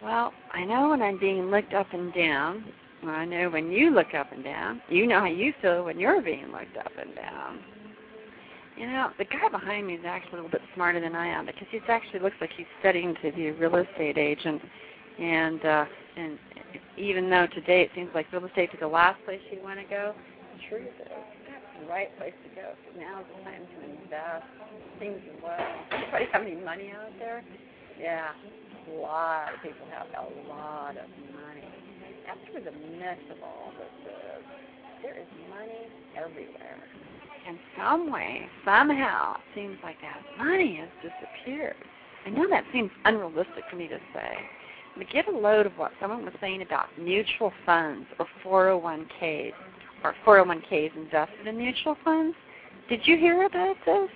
Well, 0.04 0.34
I 0.52 0.66
know 0.66 0.90
when 0.90 1.04
I'm 1.04 1.20
being 1.20 1.52
looked 1.52 1.76
up 1.76 1.94
and 1.94 2.12
down. 2.12 2.66
Well, 3.04 3.14
I 3.14 3.26
know 3.26 3.50
when 3.52 3.72
you 3.72 3.92
look 3.92 4.16
up 4.16 4.32
and 4.32 4.44
down. 4.44 4.82
You 4.90 5.06
know 5.06 5.20
how 5.20 5.28
you 5.28 5.54
feel 5.62 5.86
when 5.86 6.00
you're 6.00 6.22
being 6.24 6.48
looked 6.48 6.78
up 6.78 6.92
and 7.00 7.14
down. 7.16 7.60
You 8.78 8.88
know, 8.88 9.10
the 9.20 9.26
guy 9.26 9.50
behind 9.52 9.86
me 9.86 9.94
is 9.96 10.06
actually 10.06 10.40
a 10.40 10.44
little 10.44 10.52
bit 10.52 10.62
smarter 10.74 11.00
than 11.00 11.16
I 11.16 11.28
am 11.28 11.46
because 11.46 11.68
he 11.70 11.80
actually 11.88 12.20
looks 12.20 12.36
like 12.42 12.52
he's 12.58 12.68
studying 12.80 13.16
to 13.24 13.32
be 13.32 13.48
a 13.48 13.54
real 13.54 13.76
estate 13.76 14.18
agent. 14.18 14.62
And 15.20 15.64
uh, 15.66 15.86
and 16.16 16.38
even 16.98 17.30
though 17.30 17.48
today 17.54 17.82
it 17.82 17.92
seems 17.96 18.10
like 18.14 18.32
real 18.32 18.46
estate 18.46 18.70
is 18.74 18.80
the 18.80 18.88
last 18.88 19.24
place 19.26 19.42
you 19.52 19.62
want 19.64 19.80
to 19.80 19.86
go, 19.86 20.14
the 20.54 20.62
truth 20.70 20.94
is 21.00 21.10
that's 21.50 21.66
the 21.82 21.90
right 21.90 22.16
place 22.18 22.34
to 22.44 22.50
go. 22.56 22.74
So 22.86 23.00
now's 23.00 23.26
the 23.38 23.44
time 23.44 23.62
to 23.66 23.78
invest. 24.04 24.46
Things 25.00 25.18
are 25.18 25.42
well. 25.46 25.76
Anybody 25.92 26.26
have 26.32 26.42
any 26.42 26.56
money 26.56 26.92
out 26.94 27.14
there? 27.20 27.44
Yeah, 28.00 28.30
a 28.30 28.94
lot 29.02 29.54
of 29.54 29.62
people 29.62 29.86
have 29.94 30.08
a 30.14 30.50
lot 30.50 30.98
of 30.98 31.10
money. 31.34 31.66
Where 32.52 32.64
the 32.64 32.72
mess 32.98 33.20
of 33.32 33.42
all 33.42 33.72
this 33.78 34.12
is. 34.12 34.44
There 35.02 35.18
is 35.18 35.28
money 35.50 35.88
everywhere 36.18 36.84
in 37.48 37.58
some 37.78 38.12
way, 38.12 38.48
somehow, 38.66 39.36
it 39.36 39.42
seems 39.56 39.78
like 39.82 39.96
that 40.02 40.22
money 40.38 40.82
has 40.82 40.90
disappeared. 41.02 41.76
I 42.26 42.30
know 42.30 42.48
that 42.50 42.66
seems 42.74 42.92
unrealistic 43.06 43.64
for 43.70 43.78
me 43.78 43.88
to 43.88 43.98
say, 44.14 44.38
get 45.06 45.28
a 45.28 45.38
load 45.38 45.66
of 45.66 45.74
what 45.74 45.92
someone 46.00 46.24
was 46.24 46.34
saying 46.40 46.62
about 46.62 46.88
mutual 46.98 47.52
funds 47.66 48.06
or 48.20 48.28
401ks 48.44 49.54
or 50.04 50.14
401ks 50.26 50.96
invested 50.96 51.48
in 51.48 51.58
mutual 51.58 51.98
funds. 52.04 52.36
Did 52.90 53.02
you 53.06 53.18
hear 53.18 53.46
about 53.46 53.76
this? 53.86 54.10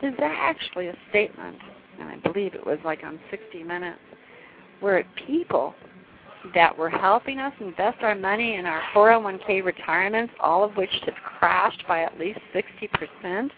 There's 0.00 0.14
actually 0.20 0.88
a 0.88 0.96
statement, 1.10 1.56
and 1.98 2.08
I 2.08 2.16
believe 2.16 2.54
it 2.54 2.66
was 2.66 2.78
like 2.84 3.04
on 3.04 3.18
60 3.30 3.62
Minutes, 3.62 3.98
where 4.80 5.04
people 5.26 5.74
that 6.54 6.76
were 6.76 6.90
helping 6.90 7.38
us 7.38 7.54
invest 7.60 8.02
our 8.02 8.14
money 8.14 8.56
in 8.56 8.66
our 8.66 8.82
401k 8.94 9.64
retirements, 9.64 10.34
all 10.40 10.62
of 10.62 10.76
which 10.76 10.90
have 11.06 11.14
crashed 11.38 11.82
by 11.88 12.02
at 12.02 12.18
least 12.18 12.40
60%, 12.54 13.50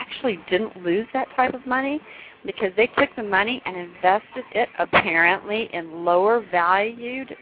actually 0.00 0.40
didn't 0.50 0.76
lose 0.82 1.06
that 1.12 1.28
type 1.36 1.54
of 1.54 1.64
money 1.66 2.00
because 2.46 2.72
they 2.76 2.86
took 2.98 3.14
the 3.16 3.22
money 3.22 3.60
and 3.66 3.76
invested 3.76 4.44
it 4.52 4.68
apparently 4.78 5.68
in 5.72 6.04
lower 6.04 6.44
valued 6.50 7.34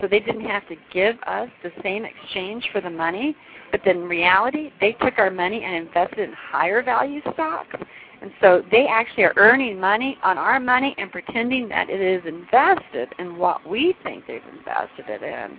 so 0.00 0.06
they 0.06 0.20
didn't 0.20 0.44
have 0.44 0.66
to 0.68 0.76
give 0.92 1.16
us 1.26 1.48
the 1.62 1.72
same 1.82 2.04
exchange 2.04 2.68
for 2.72 2.80
the 2.80 2.90
money 2.90 3.36
but 3.72 3.80
then 3.84 3.96
in 3.96 4.08
reality 4.08 4.70
they 4.80 4.92
took 4.92 5.18
our 5.18 5.30
money 5.30 5.64
and 5.64 5.74
invested 5.86 6.20
in 6.20 6.32
higher 6.32 6.82
value 6.82 7.20
stocks 7.32 7.76
and 8.22 8.30
so 8.40 8.62
they 8.70 8.86
actually 8.86 9.24
are 9.24 9.34
earning 9.36 9.78
money 9.78 10.18
on 10.22 10.38
our 10.38 10.58
money 10.58 10.94
and 10.98 11.12
pretending 11.12 11.68
that 11.68 11.90
it 11.90 12.00
is 12.00 12.22
invested 12.26 13.08
in 13.18 13.36
what 13.36 13.68
we 13.68 13.94
think 14.02 14.26
they've 14.26 14.40
invested 14.58 15.04
it 15.08 15.22
in. 15.22 15.58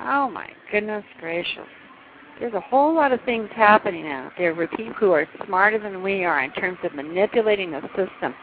Oh 0.00 0.28
my 0.28 0.50
goodness 0.70 1.04
gracious. 1.20 1.66
There's 2.40 2.54
a 2.54 2.60
whole 2.60 2.94
lot 2.94 3.12
of 3.12 3.20
things 3.22 3.48
happening 3.54 4.06
out 4.08 4.32
there 4.36 4.54
where 4.54 4.66
people 4.68 4.94
who 4.94 5.12
are 5.12 5.26
smarter 5.46 5.78
than 5.78 6.02
we 6.02 6.24
are 6.24 6.42
in 6.42 6.52
terms 6.52 6.78
of 6.82 6.94
manipulating 6.94 7.70
the 7.70 7.80
system 7.88 8.34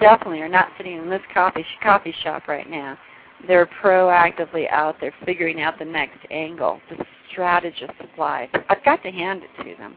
definitely 0.00 0.40
are 0.40 0.48
not 0.48 0.68
sitting 0.76 0.98
in 0.98 1.10
this 1.10 1.22
coffee 1.32 1.64
coffee 1.82 2.14
shop 2.22 2.48
right 2.48 2.68
now. 2.68 2.98
They're 3.46 3.68
proactively 3.82 4.70
out 4.70 4.96
there 5.00 5.12
figuring 5.24 5.60
out 5.60 5.78
the 5.78 5.84
next 5.84 6.18
angle, 6.30 6.80
the 6.90 7.04
strategist 7.30 7.92
of 8.00 8.08
life. 8.18 8.48
I've 8.68 8.84
got 8.84 9.02
to 9.02 9.10
hand 9.10 9.42
it 9.42 9.62
to 9.62 9.76
them. 9.76 9.96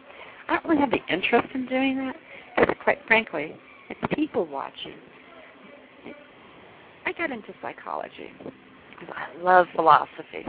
I 0.49 0.55
don't 0.55 0.65
really 0.65 0.81
have 0.81 0.91
the 0.91 1.05
interest 1.09 1.47
in 1.53 1.65
doing 1.67 1.97
that 1.97 2.15
because 2.57 2.75
quite 2.83 2.99
frankly, 3.07 3.55
it's 3.89 4.13
people 4.13 4.45
watching. 4.45 4.95
I 7.05 7.13
got 7.13 7.31
into 7.31 7.53
psychology 7.61 8.31
because 8.41 9.15
I 9.15 9.41
love 9.41 9.67
philosophy, 9.75 10.45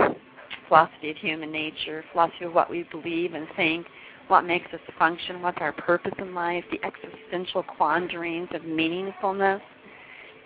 philosophy 0.69 1.11
of 1.11 1.17
human 1.17 1.51
nature, 1.53 2.05
philosophy 2.13 2.45
of 2.45 2.55
what 2.55 2.71
we 2.71 2.85
believe 2.91 3.35
and 3.35 3.47
think, 3.57 3.87
what 4.29 4.45
makes 4.45 4.73
us 4.73 4.81
function, 4.99 5.43
what's 5.43 5.59
our 5.61 5.73
purpose 5.73 6.13
in 6.19 6.35
life, 6.35 6.65
the 6.71 6.81
existential 6.85 7.63
quandaries 7.63 8.49
of 8.53 8.63
meaningfulness. 8.63 9.61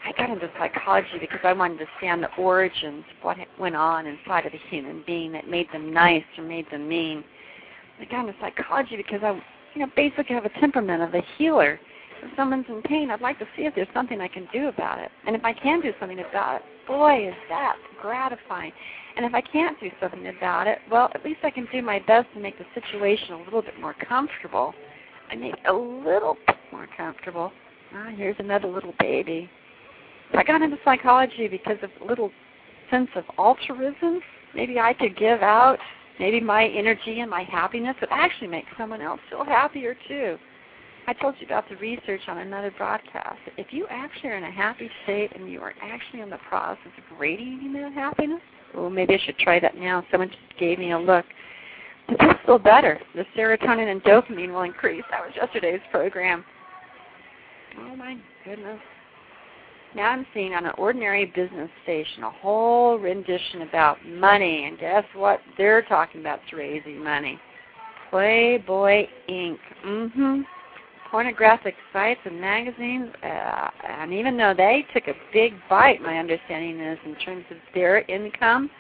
I 0.04 0.12
got 0.12 0.30
into 0.30 0.50
psychology 0.59 1.18
because 1.21 1.40
I 1.44 1.52
wanted 1.52 1.78
to 1.78 1.85
understand 1.85 2.23
the 2.23 2.35
origins 2.42 3.04
of 3.18 3.25
what 3.25 3.37
went 3.59 3.76
on 3.76 4.06
inside 4.06 4.47
of 4.47 4.52
a 4.52 4.61
human 4.68 5.04
being 5.06 5.32
that 5.32 5.49
made 5.49 5.68
them 5.73 5.92
nice 5.92 6.25
or 6.37 6.44
made 6.44 6.68
them 6.71 6.88
mean. 6.88 7.23
I 8.00 8.04
got 8.06 8.26
into 8.26 8.35
psychology 8.40 8.97
because 8.97 9.21
I 9.23 9.40
you 9.75 9.80
know, 9.80 9.92
basically 9.94 10.35
have 10.35 10.44
a 10.44 10.61
temperament 10.61 11.02
of 11.02 11.14
a 11.14 11.23
healer. 11.38 11.78
If 12.23 12.31
someone's 12.37 12.67
in 12.69 12.83
pain, 12.83 13.11
I'd 13.11 13.21
like 13.21 13.38
to 13.41 13.47
see 13.57 13.62
if 13.62 13.75
there's 13.75 13.88
something 13.93 14.21
I 14.21 14.29
can 14.29 14.49
do 14.52 14.69
about 14.69 14.99
it. 14.99 15.11
And 15.26 15.35
if 15.35 15.45
I 15.45 15.52
can 15.52 15.81
do 15.81 15.93
something 15.99 16.21
about 16.21 16.57
it, 16.57 16.62
boy, 16.87 17.29
is 17.29 17.35
that 17.49 17.76
gratifying. 18.00 18.73
And 19.17 19.26
if 19.26 19.35
I 19.35 19.41
can't 19.41 19.79
do 19.81 19.91
something 20.00 20.29
about 20.29 20.67
it, 20.67 20.79
well, 20.91 21.11
at 21.14 21.25
least 21.25 21.41
I 21.43 21.50
can 21.50 21.67
do 21.73 21.83
my 21.83 21.99
best 22.07 22.29
to 22.35 22.41
make 22.41 22.57
the 22.59 22.64
situation 22.75 23.35
a 23.35 23.38
little 23.45 23.62
bit 23.62 23.79
more 23.81 23.95
comfortable. 23.95 24.73
I 25.31 25.37
make 25.37 25.55
a 25.69 25.73
little 25.73 26.37
bit 26.47 26.57
more 26.71 26.88
comfortable. 26.97 27.52
Ah, 27.95 28.11
here's 28.17 28.37
another 28.38 28.69
little 28.69 28.95
baby. 28.99 29.50
I 30.35 30.43
got 30.45 30.62
into 30.62 30.79
psychology 30.85 31.49
because 31.49 31.76
of 31.83 31.91
a 32.00 32.05
little 32.05 32.31
sense 32.91 33.11
of 33.17 33.25
altruism. 33.38 34.21
Maybe 34.55 34.79
I 34.79 34.95
could 34.95 35.17
give 35.17 35.43
out 35.43 35.79
Maybe 36.19 36.41
my 36.41 36.67
energy 36.67 37.21
and 37.21 37.31
my 37.31 37.43
happiness 37.43 37.97
would 38.00 38.11
actually 38.12 38.49
make 38.49 38.67
someone 38.79 39.00
else 39.00 39.21
feel 39.31 39.45
happier 39.45 39.97
too. 40.07 40.38
I 41.06 41.12
told 41.14 41.35
you 41.40 41.47
about 41.47 41.68
the 41.68 41.76
research 41.76 42.21
on 42.28 42.38
another 42.38 42.73
broadcast. 42.76 43.38
If 43.56 43.73
you 43.73 43.87
actually 43.90 44.30
are 44.30 44.37
in 44.37 44.44
a 44.44 44.50
happy 44.50 44.88
state 45.02 45.32
and 45.35 45.50
you 45.50 45.61
are 45.61 45.75
actually 45.82 46.21
in 46.21 46.30
the 46.30 46.38
process 46.49 46.78
of 46.87 47.18
radiating 47.18 47.73
that 47.73 47.92
happiness, 47.92 48.40
well, 48.75 48.88
maybe 48.88 49.14
I 49.14 49.18
should 49.25 49.38
try 49.38 49.59
that 49.61 49.76
now. 49.76 50.04
Someone 50.11 50.30
just 50.30 50.59
gave 50.59 50.78
me 50.78 50.92
a 50.92 50.99
look. 50.99 51.25
It 52.09 52.18
just 52.21 52.44
feel 52.47 52.59
better. 52.59 53.00
The 53.14 53.25
serotonin 53.37 53.90
and 53.90 54.02
dopamine 54.02 54.52
will 54.52 54.62
increase. 54.62 55.04
That 55.11 55.21
was 55.21 55.32
yesterday's 55.37 55.80
program. 55.90 56.44
Oh 57.78 57.97
my 57.97 58.16
goodness. 58.44 58.80
Now 59.94 60.11
I'm 60.11 60.26
seeing 60.32 60.54
on 60.54 60.64
an 60.64 60.73
ordinary 60.78 61.26
business 61.26 61.68
station 61.82 62.23
a 62.23 62.30
whole 62.30 62.99
rendition 62.99 63.62
about 63.62 63.99
money, 64.06 64.64
and 64.66 64.78
guess 64.78 65.04
what? 65.14 65.40
They're 65.59 65.82
talking 65.82 66.21
about 66.21 66.40
raising 66.52 67.02
money. 67.02 67.38
Playboy 68.11 69.06
Inc. 69.28 69.59
Mm-hmm. 69.85 70.40
Pornographic 71.12 71.75
sites 71.92 72.21
and 72.25 72.40
magazines, 72.40 73.11
uh, 73.23 73.69
and 73.87 74.14
even 74.14 74.38
though 74.38 74.54
they 74.57 74.87
took 74.95 75.09
a 75.09 75.14
big 75.31 75.52
bite, 75.69 76.00
my 76.00 76.16
understanding 76.16 76.81
is 76.81 76.99
in 77.04 77.14
terms 77.16 77.45
of 77.50 77.59
their 77.75 77.99
income, 78.09 78.71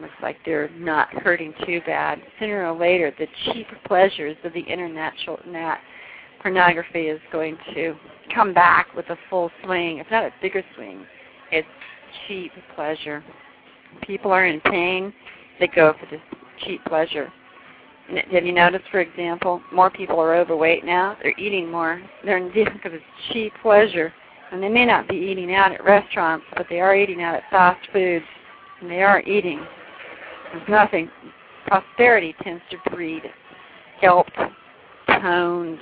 looks 0.00 0.14
like 0.22 0.36
they're 0.46 0.70
not 0.76 1.08
hurting 1.08 1.52
too 1.66 1.80
bad. 1.84 2.20
Sooner 2.38 2.70
or 2.70 2.78
later, 2.78 3.12
the 3.18 3.26
cheap 3.44 3.66
pleasures 3.84 4.36
of 4.44 4.52
the 4.52 4.60
internet, 4.60 5.12
net 5.44 5.78
pornography 6.40 7.08
is 7.08 7.20
going 7.32 7.56
to 7.74 7.96
come 8.32 8.54
back 8.54 8.94
with 8.94 9.10
a 9.10 9.16
full 9.28 9.50
swing. 9.64 9.98
It's 9.98 10.10
not 10.10 10.24
a 10.24 10.32
bigger 10.40 10.62
swing. 10.76 11.04
It's 11.50 11.66
cheap 12.28 12.52
pleasure. 12.76 13.24
People 14.02 14.30
are 14.30 14.46
in 14.46 14.60
pain. 14.60 15.12
They 15.58 15.66
go 15.66 15.94
for 15.98 16.06
this 16.10 16.22
cheap 16.64 16.84
pleasure. 16.84 17.32
Have 18.08 18.44
you 18.44 18.52
noticed, 18.52 18.84
for 18.90 19.00
example, 19.00 19.62
more 19.72 19.90
people 19.90 20.20
are 20.20 20.34
overweight 20.34 20.84
now? 20.84 21.16
They're 21.22 21.38
eating 21.38 21.70
more. 21.70 22.02
They're 22.24 22.36
in 22.36 22.48
because 22.48 22.92
it's 22.92 23.04
cheap 23.32 23.52
pleasure. 23.62 24.12
And 24.50 24.62
they 24.62 24.68
may 24.68 24.84
not 24.84 25.08
be 25.08 25.16
eating 25.16 25.54
out 25.54 25.72
at 25.72 25.82
restaurants, 25.84 26.44
but 26.56 26.66
they 26.68 26.80
are 26.80 26.94
eating 26.94 27.22
out 27.22 27.34
at 27.34 27.42
fast 27.50 27.80
foods. 27.92 28.24
And 28.80 28.90
they 28.90 29.02
are 29.02 29.20
eating. 29.22 29.64
There's 30.52 30.68
nothing. 30.68 31.10
Prosperity 31.66 32.34
tends 32.42 32.62
to 32.70 32.90
breed 32.90 33.22
helped, 34.02 34.36
toned, 35.06 35.78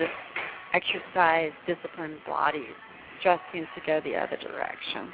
exercise, 0.75 1.53
disciplined 1.67 2.19
bodies 2.27 2.77
just 3.23 3.41
seems 3.53 3.67
to 3.75 3.81
go 3.87 4.01
the 4.05 4.17
other 4.17 4.37
direction. 4.37 5.11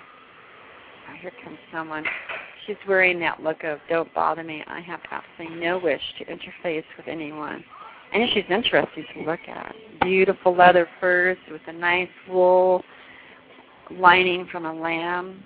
Oh, 1.08 1.14
here 1.20 1.32
comes 1.42 1.58
someone. 1.72 2.04
She's 2.66 2.76
wearing 2.88 3.20
that 3.20 3.42
look 3.42 3.64
of 3.64 3.78
"Don't 3.88 4.12
bother 4.14 4.42
me." 4.42 4.64
I 4.66 4.80
have 4.80 5.00
absolutely 5.10 5.60
no 5.60 5.78
wish 5.78 6.02
to 6.18 6.24
interface 6.24 6.84
with 6.96 7.06
anyone. 7.06 7.64
And 8.12 8.28
she's 8.32 8.44
interesting 8.48 9.04
to 9.14 9.20
look 9.22 9.40
at, 9.48 9.74
beautiful 10.00 10.54
leather 10.54 10.88
furs 11.00 11.38
with 11.50 11.60
a 11.66 11.72
nice 11.72 12.08
wool 12.28 12.82
lining 13.90 14.46
from 14.46 14.64
a 14.64 14.72
lamb. 14.72 15.44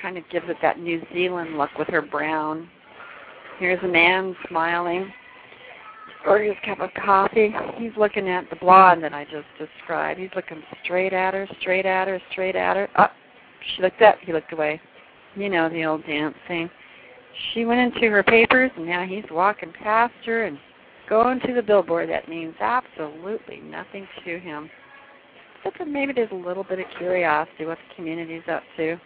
Kind 0.00 0.18
of 0.18 0.24
gives 0.30 0.48
it 0.48 0.56
that 0.62 0.80
New 0.80 1.00
Zealand 1.12 1.56
look 1.58 1.70
with 1.78 1.88
her 1.88 2.02
brown 2.02 2.68
Here's 3.62 3.82
a 3.84 3.88
man 3.88 4.34
smiling. 4.48 5.12
Orders 6.26 6.56
a 6.62 6.66
cup 6.66 6.80
of 6.80 6.90
coffee. 6.94 7.54
He's 7.76 7.92
looking 7.96 8.28
at 8.28 8.48
the 8.50 8.56
blonde 8.56 9.02
that 9.04 9.12
I 9.12 9.24
just 9.24 9.46
described. 9.58 10.18
He's 10.18 10.30
looking 10.34 10.62
straight 10.82 11.12
at 11.12 11.34
her, 11.34 11.46
straight 11.60 11.86
at 11.86 12.08
her, 12.08 12.20
straight 12.32 12.56
at 12.56 12.76
her. 12.76 12.88
Oh, 12.98 13.06
she 13.76 13.82
looked 13.82 14.02
up. 14.02 14.16
He 14.22 14.32
looked 14.32 14.52
away. 14.52 14.80
You 15.34 15.48
know 15.48 15.68
the 15.68 15.84
old 15.84 16.04
dance 16.06 16.34
thing. 16.46 16.70
She 17.52 17.64
went 17.64 17.80
into 17.80 18.10
her 18.10 18.22
papers, 18.22 18.70
and 18.76 18.86
now 18.86 19.06
he's 19.06 19.24
walking 19.30 19.72
past 19.72 20.12
her 20.26 20.44
and 20.44 20.58
going 21.08 21.40
to 21.40 21.54
the 21.54 21.62
billboard. 21.62 22.10
That 22.10 22.28
means 22.28 22.54
absolutely 22.60 23.60
nothing 23.60 24.06
to 24.24 24.38
him. 24.38 24.70
Except 25.56 25.78
that 25.78 25.88
maybe 25.88 26.12
there's 26.12 26.32
a 26.32 26.34
little 26.34 26.64
bit 26.64 26.80
of 26.80 26.86
curiosity 26.98 27.64
what 27.64 27.78
the 27.88 27.94
community's 27.94 28.42
up 28.50 28.62
to. 28.76 28.98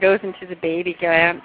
Goes 0.00 0.20
into 0.22 0.46
the 0.48 0.60
baby 0.60 0.94
gap. 1.00 1.40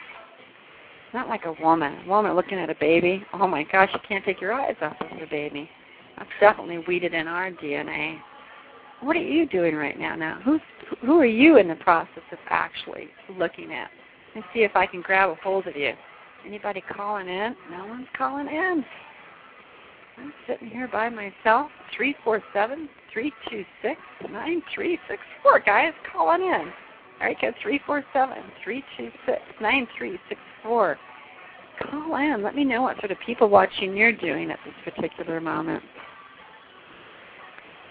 Not 1.13 1.29
like 1.29 1.45
a 1.45 1.53
woman. 1.63 2.03
A 2.05 2.09
woman 2.09 2.35
looking 2.35 2.57
at 2.59 2.69
a 2.69 2.75
baby. 2.75 3.23
Oh 3.33 3.47
my 3.47 3.63
gosh, 3.63 3.89
you 3.93 3.99
can't 4.07 4.25
take 4.25 4.41
your 4.41 4.53
eyes 4.53 4.75
off 4.81 4.97
of 4.99 5.19
the 5.19 5.27
baby. 5.27 5.69
That's 6.17 6.29
definitely 6.39 6.83
weeded 6.87 7.13
in 7.13 7.27
our 7.27 7.51
DNA. 7.51 8.19
What 9.05 9.15
are 9.15 9.21
you 9.21 9.45
doing 9.45 9.75
right 9.75 9.99
now? 9.99 10.15
Now, 10.15 10.39
who's 10.43 10.61
who 11.01 11.19
are 11.19 11.27
you 11.27 11.57
in 11.57 11.67
the 11.67 11.75
process 11.75 12.23
of 12.31 12.39
actually 12.49 13.09
looking 13.37 13.71
at? 13.71 13.91
Let's 14.33 14.47
see 14.51 14.61
if 14.61 14.75
I 14.75 14.87
can 14.87 15.03
grab 15.03 15.29
a 15.29 15.35
hold 15.43 15.67
of 15.67 15.75
you. 15.75 15.91
Anybody 16.43 16.81
calling 16.81 17.27
in? 17.27 17.55
No 17.69 17.85
one's 17.85 18.07
calling 18.17 18.47
in. 18.47 18.83
I'm 20.17 20.33
sitting 20.47 20.69
here 20.69 20.89
by 20.91 21.09
myself. 21.09 21.69
Three 21.95 22.15
four 22.23 22.41
seven 22.51 22.89
three 23.13 23.31
two 23.47 23.63
six 23.83 24.01
nine 24.31 24.63
three 24.73 24.97
six 25.07 25.21
four. 25.43 25.59
Guys, 25.59 25.93
calling 26.11 26.41
in. 26.41 26.71
All 27.21 27.27
right, 27.27 27.37
guys. 27.39 27.53
Three 27.61 27.79
four 27.85 28.03
seven 28.11 28.39
three 28.63 28.83
two 28.97 29.11
six 29.27 29.39
nine 29.61 29.87
three 29.99 30.17
six 30.27 30.41
four. 30.63 30.97
Call 31.91 32.15
in. 32.15 32.41
Let 32.41 32.55
me 32.55 32.63
know 32.63 32.81
what 32.81 32.97
sort 33.01 33.11
of 33.11 33.19
people 33.23 33.49
watching 33.49 33.95
you're 33.95 34.13
doing 34.13 34.49
at 34.49 34.57
this 34.65 34.93
particular 34.95 35.39
moment. 35.39 35.83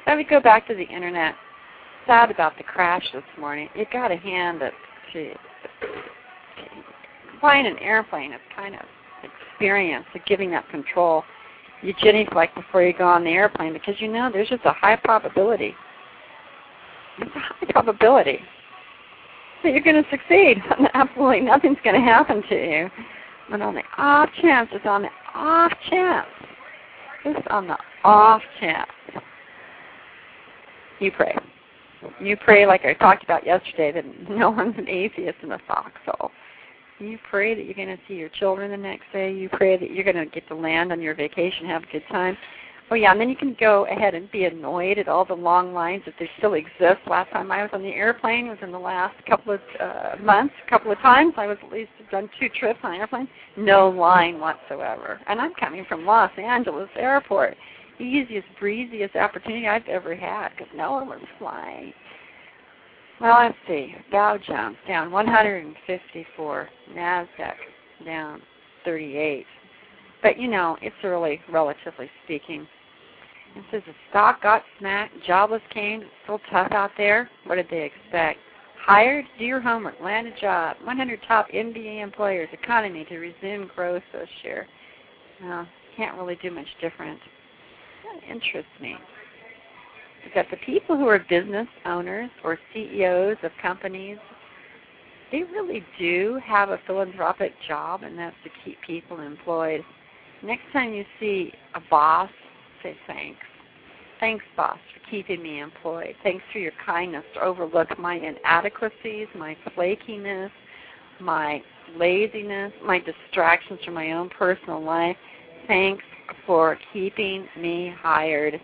Let 0.07 0.19
me 0.19 0.25
go 0.25 0.41
back 0.41 0.67
to 0.69 0.75
the 0.75 0.85
internet. 0.85 1.35
Sad 2.07 2.31
about 2.31 2.57
the 2.59 2.65
crash 2.65 3.05
this 3.13 3.23
morning. 3.39 3.69
You 3.75 3.87
got 3.93 4.09
to 4.09 4.17
hand 4.17 4.61
it 4.63 4.75
to 5.13 5.33
flying 7.41 7.67
an 7.67 7.79
airplane 7.79 8.33
is 8.33 8.41
kind 8.57 8.75
of 8.75 8.81
experience 9.23 10.07
of 10.15 10.25
giving 10.25 10.55
up 10.55 10.67
control. 10.71 11.23
You 11.83 11.93
jitty 11.95 12.35
like 12.35 12.55
before 12.55 12.83
you 12.83 12.95
go 12.97 13.07
on 13.07 13.23
the 13.23 13.31
airplane 13.31 13.75
because 13.75 13.95
you 13.99 14.09
know 14.09 14.31
there's 14.33 14.49
just 14.49 14.65
a 14.65 14.73
high 14.73 14.97
probability. 14.97 15.75
There's 17.19 17.31
a 17.35 17.39
high 17.39 17.71
probability 17.71 18.39
that 19.63 19.73
you're 19.73 19.83
going 19.83 20.03
to 20.03 20.11
succeed. 20.11 20.63
Absolutely 20.95 21.41
nothing's 21.41 21.77
going 21.85 21.97
to 21.97 22.01
happen 22.01 22.43
to 22.49 22.55
you. 22.55 22.91
But 23.51 23.61
on 23.61 23.75
the 23.75 23.83
off 23.99 24.31
chance, 24.41 24.71
just 24.73 24.87
on 24.87 25.03
the 25.03 25.11
off 25.35 25.73
chance, 25.91 26.27
just 27.25 27.47
on 27.49 27.67
the 27.67 27.77
off 28.05 28.41
chance, 28.59 28.91
you 31.01 31.13
pray. 31.13 31.37
You 32.21 32.37
pray 32.37 32.67
like 32.67 32.85
I 32.85 32.95
talked 32.95 33.25
about 33.25 33.47
yesterday 33.47 33.93
that 33.93 34.31
no 34.31 34.51
one's 34.51 34.77
an 34.79 34.89
atheist 34.89 35.39
in 35.43 35.49
the 35.49 35.59
foxhole. 35.67 36.31
You 36.99 37.19
pray 37.29 37.55
that 37.55 37.65
you're 37.65 37.75
going 37.75 37.89
to 37.89 37.99
see 38.07 38.15
your 38.15 38.29
children 38.29 38.71
the 38.71 38.77
next 38.77 39.05
day. 39.13 39.33
You 39.33 39.49
pray 39.49 39.77
that 39.77 39.91
you're 39.91 40.05
going 40.05 40.17
to 40.17 40.27
get 40.27 40.47
to 40.49 40.55
land 40.55 40.93
on 40.93 41.01
your 41.01 41.15
vacation, 41.15 41.67
have 41.67 41.83
a 41.83 41.93
good 41.93 42.05
time. 42.11 42.37
Oh 42.91 42.95
yeah, 42.95 43.13
and 43.13 43.21
then 43.21 43.31
you 43.31 43.37
can 43.37 43.57
go 43.59 43.87
ahead 43.87 44.15
and 44.15 44.31
be 44.31 44.45
annoyed 44.45 44.99
at 44.99 45.09
all 45.09 45.25
the 45.25 45.35
long 45.35 45.73
lines 45.73 46.03
that 46.05 46.15
they 46.19 46.29
still 46.37 46.53
exist. 46.53 47.01
Last 47.07 47.31
time 47.33 47.51
I 47.51 47.63
was 47.63 47.71
on 47.73 47.83
the 47.83 47.89
airplane 47.89 48.47
was 48.47 48.59
in 48.61 48.71
the 48.71 48.79
last 48.79 49.15
couple 49.25 49.55
of 49.55 49.61
uh, 49.81 50.17
months, 50.21 50.55
a 50.67 50.71
couple 50.71 50.93
of 50.93 50.99
times. 50.99 51.33
I 51.39 51.47
was 51.47 51.57
at 51.65 51.73
least 51.73 51.91
done 52.11 52.29
two 52.39 52.51
trips 52.51 52.81
on 52.83 52.93
an 52.93 53.01
airplane. 53.01 53.29
No 53.57 53.89
line 53.89 54.39
whatsoever. 54.39 55.19
And 55.27 55.41
I'm 55.41 55.55
coming 55.55 55.87
from 55.89 56.05
Los 56.05 56.31
Angeles 56.37 56.91
Airport. 56.97 57.57
Easiest, 58.01 58.47
breeziest 58.59 59.17
opportunity 59.17 59.69
I've 59.69 59.87
ever 59.89 60.17
had 60.17 60.51
because 60.51 60.73
no 60.75 60.93
one 60.93 61.09
was 61.09 61.21
flying. 61.39 61.93
Well, 63.21 63.39
let's 63.41 63.57
see. 63.69 63.95
Dow 64.11 64.37
Jones 64.39 64.77
down 64.89 65.11
154. 65.13 66.69
Nasdaq 66.93 67.55
down 68.05 68.43
38. 68.85 69.47
But 70.23 70.39
you 70.39 70.49
know, 70.49 70.77
it's 70.83 70.97
early, 71.05 71.41
relatively 71.51 72.11
speaking. 72.25 72.67
It 73.57 73.65
says 73.71 73.83
the 73.87 73.93
stock 74.11 74.43
got 74.43 74.65
smacked, 74.79 75.15
jobless 75.25 75.63
came, 75.71 76.01
it's 76.01 76.11
still 76.25 76.41
tough 76.51 76.73
out 76.73 76.91
there. 76.97 77.31
What 77.47 77.55
did 77.55 77.69
they 77.71 77.85
expect? 77.85 78.41
Hired, 78.85 79.25
do 79.39 79.45
your 79.45 79.61
homework, 79.61 80.01
land 80.03 80.27
a 80.27 80.41
job. 80.41 80.77
100 80.83 81.21
top 81.29 81.49
MBA 81.51 82.03
employers, 82.03 82.49
economy 82.53 83.05
to 83.09 83.19
resume 83.19 83.71
growth 83.75 84.03
this 84.13 84.29
year. 84.43 84.67
Well, 85.43 85.69
can't 85.97 86.19
really 86.19 86.37
do 86.43 86.51
much 86.51 86.67
different. 86.81 87.21
Interests 88.29 88.71
me 88.81 88.97
is 90.25 90.33
that 90.35 90.47
the 90.51 90.57
people 90.59 90.97
who 90.97 91.07
are 91.07 91.19
business 91.19 91.69
owners 91.85 92.31
or 92.43 92.59
CEOs 92.73 93.37
of 93.43 93.51
companies, 93.61 94.19
they 95.31 95.43
really 95.43 95.85
do 95.99 96.41
have 96.45 96.71
a 96.71 96.79
philanthropic 96.87 97.53
job, 97.67 98.03
and 98.03 98.19
that's 98.19 98.37
to 98.45 98.51
keep 98.65 98.81
people 98.83 99.21
employed. 99.21 99.83
Next 100.43 100.65
time 100.73 100.93
you 100.93 101.05
see 101.21 101.53
a 101.75 101.81
boss, 101.91 102.31
say 102.83 102.97
thanks. 103.07 103.41
Thanks, 104.21 104.45
boss, 104.57 104.79
for 104.95 105.11
keeping 105.11 105.43
me 105.43 105.61
employed. 105.61 106.15
Thanks 106.23 106.45
for 106.53 106.59
your 106.59 106.73
kindness 106.85 107.25
to 107.35 107.41
overlook 107.41 107.99
my 107.99 108.15
inadequacies, 108.15 109.27
my 109.37 109.57
flakiness, 109.77 110.51
my 111.21 111.63
laziness, 111.97 112.73
my 112.85 113.01
distractions 113.01 113.81
from 113.85 113.95
my 113.95 114.13
own 114.13 114.31
personal 114.31 114.83
life. 114.83 115.17
Thanks 115.67 116.05
for 116.47 116.79
keeping 116.93 117.47
me 117.59 117.93
hired 118.01 118.61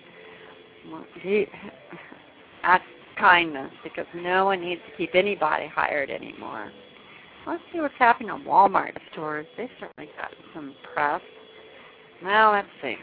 that's 2.63 2.85
kindness 3.19 3.73
because 3.85 4.07
no 4.15 4.47
one 4.47 4.61
needs 4.61 4.81
to 4.91 4.97
keep 4.97 5.15
anybody 5.15 5.67
hired 5.67 6.11
anymore. 6.11 6.71
Let's 7.47 7.63
see 7.73 7.81
what's 7.81 7.95
happening 7.99 8.31
on 8.31 8.45
Walmart 8.45 8.97
stores. 9.13 9.47
They've 9.57 9.69
certainly 9.79 10.11
gotten 10.17 10.39
some 10.55 10.75
press. 10.93 11.21
Well, 12.23 12.53
let's 12.53 12.69
see. 12.83 12.97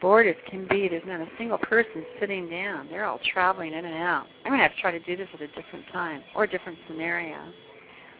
Bored 0.00 0.26
as 0.26 0.34
can 0.48 0.66
be, 0.68 0.88
there's 0.88 1.02
not 1.06 1.20
a 1.20 1.28
single 1.36 1.58
person 1.58 2.04
sitting 2.18 2.48
down. 2.48 2.88
They're 2.88 3.04
all 3.04 3.20
traveling 3.32 3.72
in 3.72 3.84
and 3.84 3.94
out. 3.94 4.26
I'm 4.44 4.50
going 4.50 4.58
to 4.58 4.62
have 4.62 4.74
to 4.74 4.80
try 4.80 4.90
to 4.90 5.00
do 5.00 5.16
this 5.16 5.28
at 5.34 5.42
a 5.42 5.48
different 5.48 5.84
time 5.92 6.22
or 6.34 6.46
different 6.46 6.78
scenario. 6.88 7.36
I'm 7.36 7.52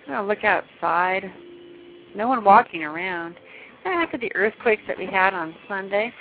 going 0.06 0.18
to 0.18 0.26
look 0.26 0.44
outside. 0.44 1.24
No 2.14 2.28
one 2.28 2.44
walking 2.44 2.84
around. 2.84 3.36
After 3.84 4.18
the 4.18 4.34
earthquakes 4.34 4.82
that 4.86 4.98
we 4.98 5.06
had 5.06 5.34
on 5.34 5.54
Sunday, 5.68 6.12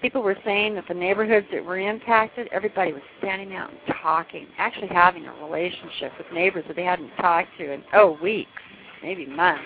people 0.00 0.22
were 0.22 0.36
saying 0.44 0.74
that 0.74 0.84
the 0.88 0.94
neighborhoods 0.94 1.46
that 1.52 1.64
were 1.64 1.78
impacted, 1.78 2.48
everybody 2.52 2.92
was 2.92 3.02
standing 3.18 3.54
out 3.54 3.70
and 3.70 3.78
talking, 4.02 4.46
actually 4.58 4.88
having 4.88 5.26
a 5.26 5.44
relationship 5.44 6.12
with 6.16 6.26
neighbors 6.32 6.64
that 6.68 6.76
they 6.76 6.84
hadn't 6.84 7.10
talked 7.20 7.48
to 7.58 7.72
in 7.72 7.82
oh 7.92 8.18
weeks, 8.22 8.50
maybe 9.02 9.26
months. 9.26 9.64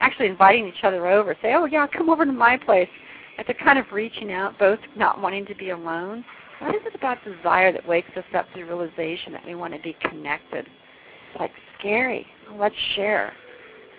Actually 0.00 0.28
inviting 0.28 0.66
each 0.66 0.84
other 0.84 1.06
over, 1.06 1.36
say, 1.42 1.54
oh 1.54 1.64
yeah, 1.64 1.86
come 1.86 2.10
over 2.10 2.24
to 2.24 2.32
my 2.32 2.56
place. 2.56 2.88
And 3.36 3.46
they're 3.46 3.64
kind 3.64 3.78
of 3.78 3.86
reaching 3.92 4.32
out, 4.32 4.58
both 4.58 4.78
not 4.96 5.20
wanting 5.20 5.46
to 5.46 5.54
be 5.54 5.70
alone. 5.70 6.24
What 6.60 6.74
is 6.74 6.82
it 6.84 6.94
about 6.94 7.18
desire 7.24 7.72
that 7.72 7.86
wakes 7.86 8.10
us 8.16 8.24
up 8.36 8.46
to 8.52 8.60
the 8.60 8.64
realization 8.64 9.32
that 9.32 9.44
we 9.44 9.54
want 9.54 9.74
to 9.74 9.80
be 9.80 9.96
connected? 10.08 10.66
It's 10.66 11.40
like 11.40 11.50
scary. 11.78 12.26
Let's 12.56 12.74
share. 12.94 13.32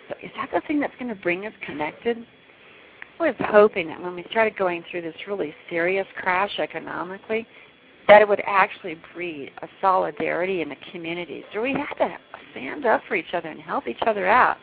So 0.10 0.16
is 0.24 0.32
that 0.38 0.50
the 0.54 0.62
thing 0.68 0.80
that's 0.80 0.94
going 1.00 1.10
to 1.10 1.22
bring 1.22 1.46
us 1.46 1.54
connected? 1.66 2.26
Was 3.20 3.34
hoping 3.40 3.88
that 3.88 4.02
when 4.02 4.14
we 4.14 4.26
started 4.30 4.58
going 4.58 4.84
through 4.92 5.02
this 5.02 5.16
really 5.28 5.56
serious 5.70 6.06
crash 6.18 6.60
economically, 6.60 7.48
that 8.08 8.22
it 8.22 8.28
would 8.28 8.42
actually 8.46 9.00
breed 9.14 9.52
a 9.62 9.68
solidarity 9.82 10.62
in 10.62 10.70
the 10.70 10.76
communities 10.92 11.44
where 11.54 11.64
we 11.64 11.74
had 11.74 11.94
to 11.96 12.18
stand 12.52 12.86
up 12.86 13.02
for 13.08 13.16
each 13.16 13.34
other 13.34 13.50
and 13.50 13.60
help 13.60 13.88
each 13.88 14.02
other 14.06 14.28
out. 14.28 14.58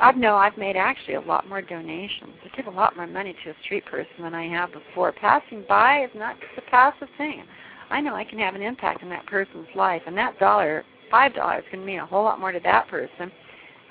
I 0.00 0.10
know 0.12 0.34
I've 0.34 0.58
made 0.58 0.76
actually 0.76 1.14
a 1.14 1.20
lot 1.20 1.48
more 1.48 1.62
donations. 1.62 2.34
I 2.44 2.54
give 2.56 2.66
a 2.66 2.76
lot 2.76 2.96
more 2.96 3.06
money 3.06 3.34
to 3.44 3.50
a 3.50 3.54
street 3.64 3.86
person 3.86 4.22
than 4.22 4.34
I 4.34 4.48
have 4.48 4.70
before. 4.72 5.12
Passing 5.12 5.64
by 5.68 6.04
is 6.04 6.10
not 6.16 6.36
just 6.40 6.66
a 6.66 6.70
passive 6.70 7.08
thing. 7.16 7.44
I 7.90 8.00
know 8.00 8.14
I 8.14 8.24
can 8.24 8.40
have 8.40 8.56
an 8.56 8.62
impact 8.62 9.02
on 9.02 9.08
that 9.10 9.26
person's 9.26 9.68
life, 9.76 10.02
and 10.06 10.16
that 10.18 10.38
dollar, 10.40 10.84
five 11.10 11.34
dollars, 11.34 11.64
can 11.70 11.84
mean 11.84 12.00
a 12.00 12.06
whole 12.06 12.24
lot 12.24 12.40
more 12.40 12.52
to 12.52 12.60
that 12.64 12.88
person 12.88 13.30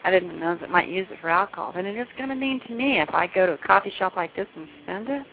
I 0.04 0.12
didn't 0.12 0.38
know 0.38 0.58
that 0.60 0.70
might 0.70 0.90
use 0.90 1.08
it 1.10 1.20
for 1.22 1.30
alcohol 1.30 1.72
than 1.74 1.86
it 1.86 1.96
is 1.96 2.08
going 2.18 2.30
to 2.30 2.36
mean 2.36 2.60
to 2.68 2.74
me 2.74 3.00
if 3.00 3.10
I 3.14 3.28
go 3.28 3.46
to 3.46 3.54
a 3.54 3.58
coffee 3.58 3.94
shop 3.98 4.18
like 4.18 4.36
this 4.36 4.48
and 4.56 4.68
spend 4.84 5.08
it. 5.10 5.24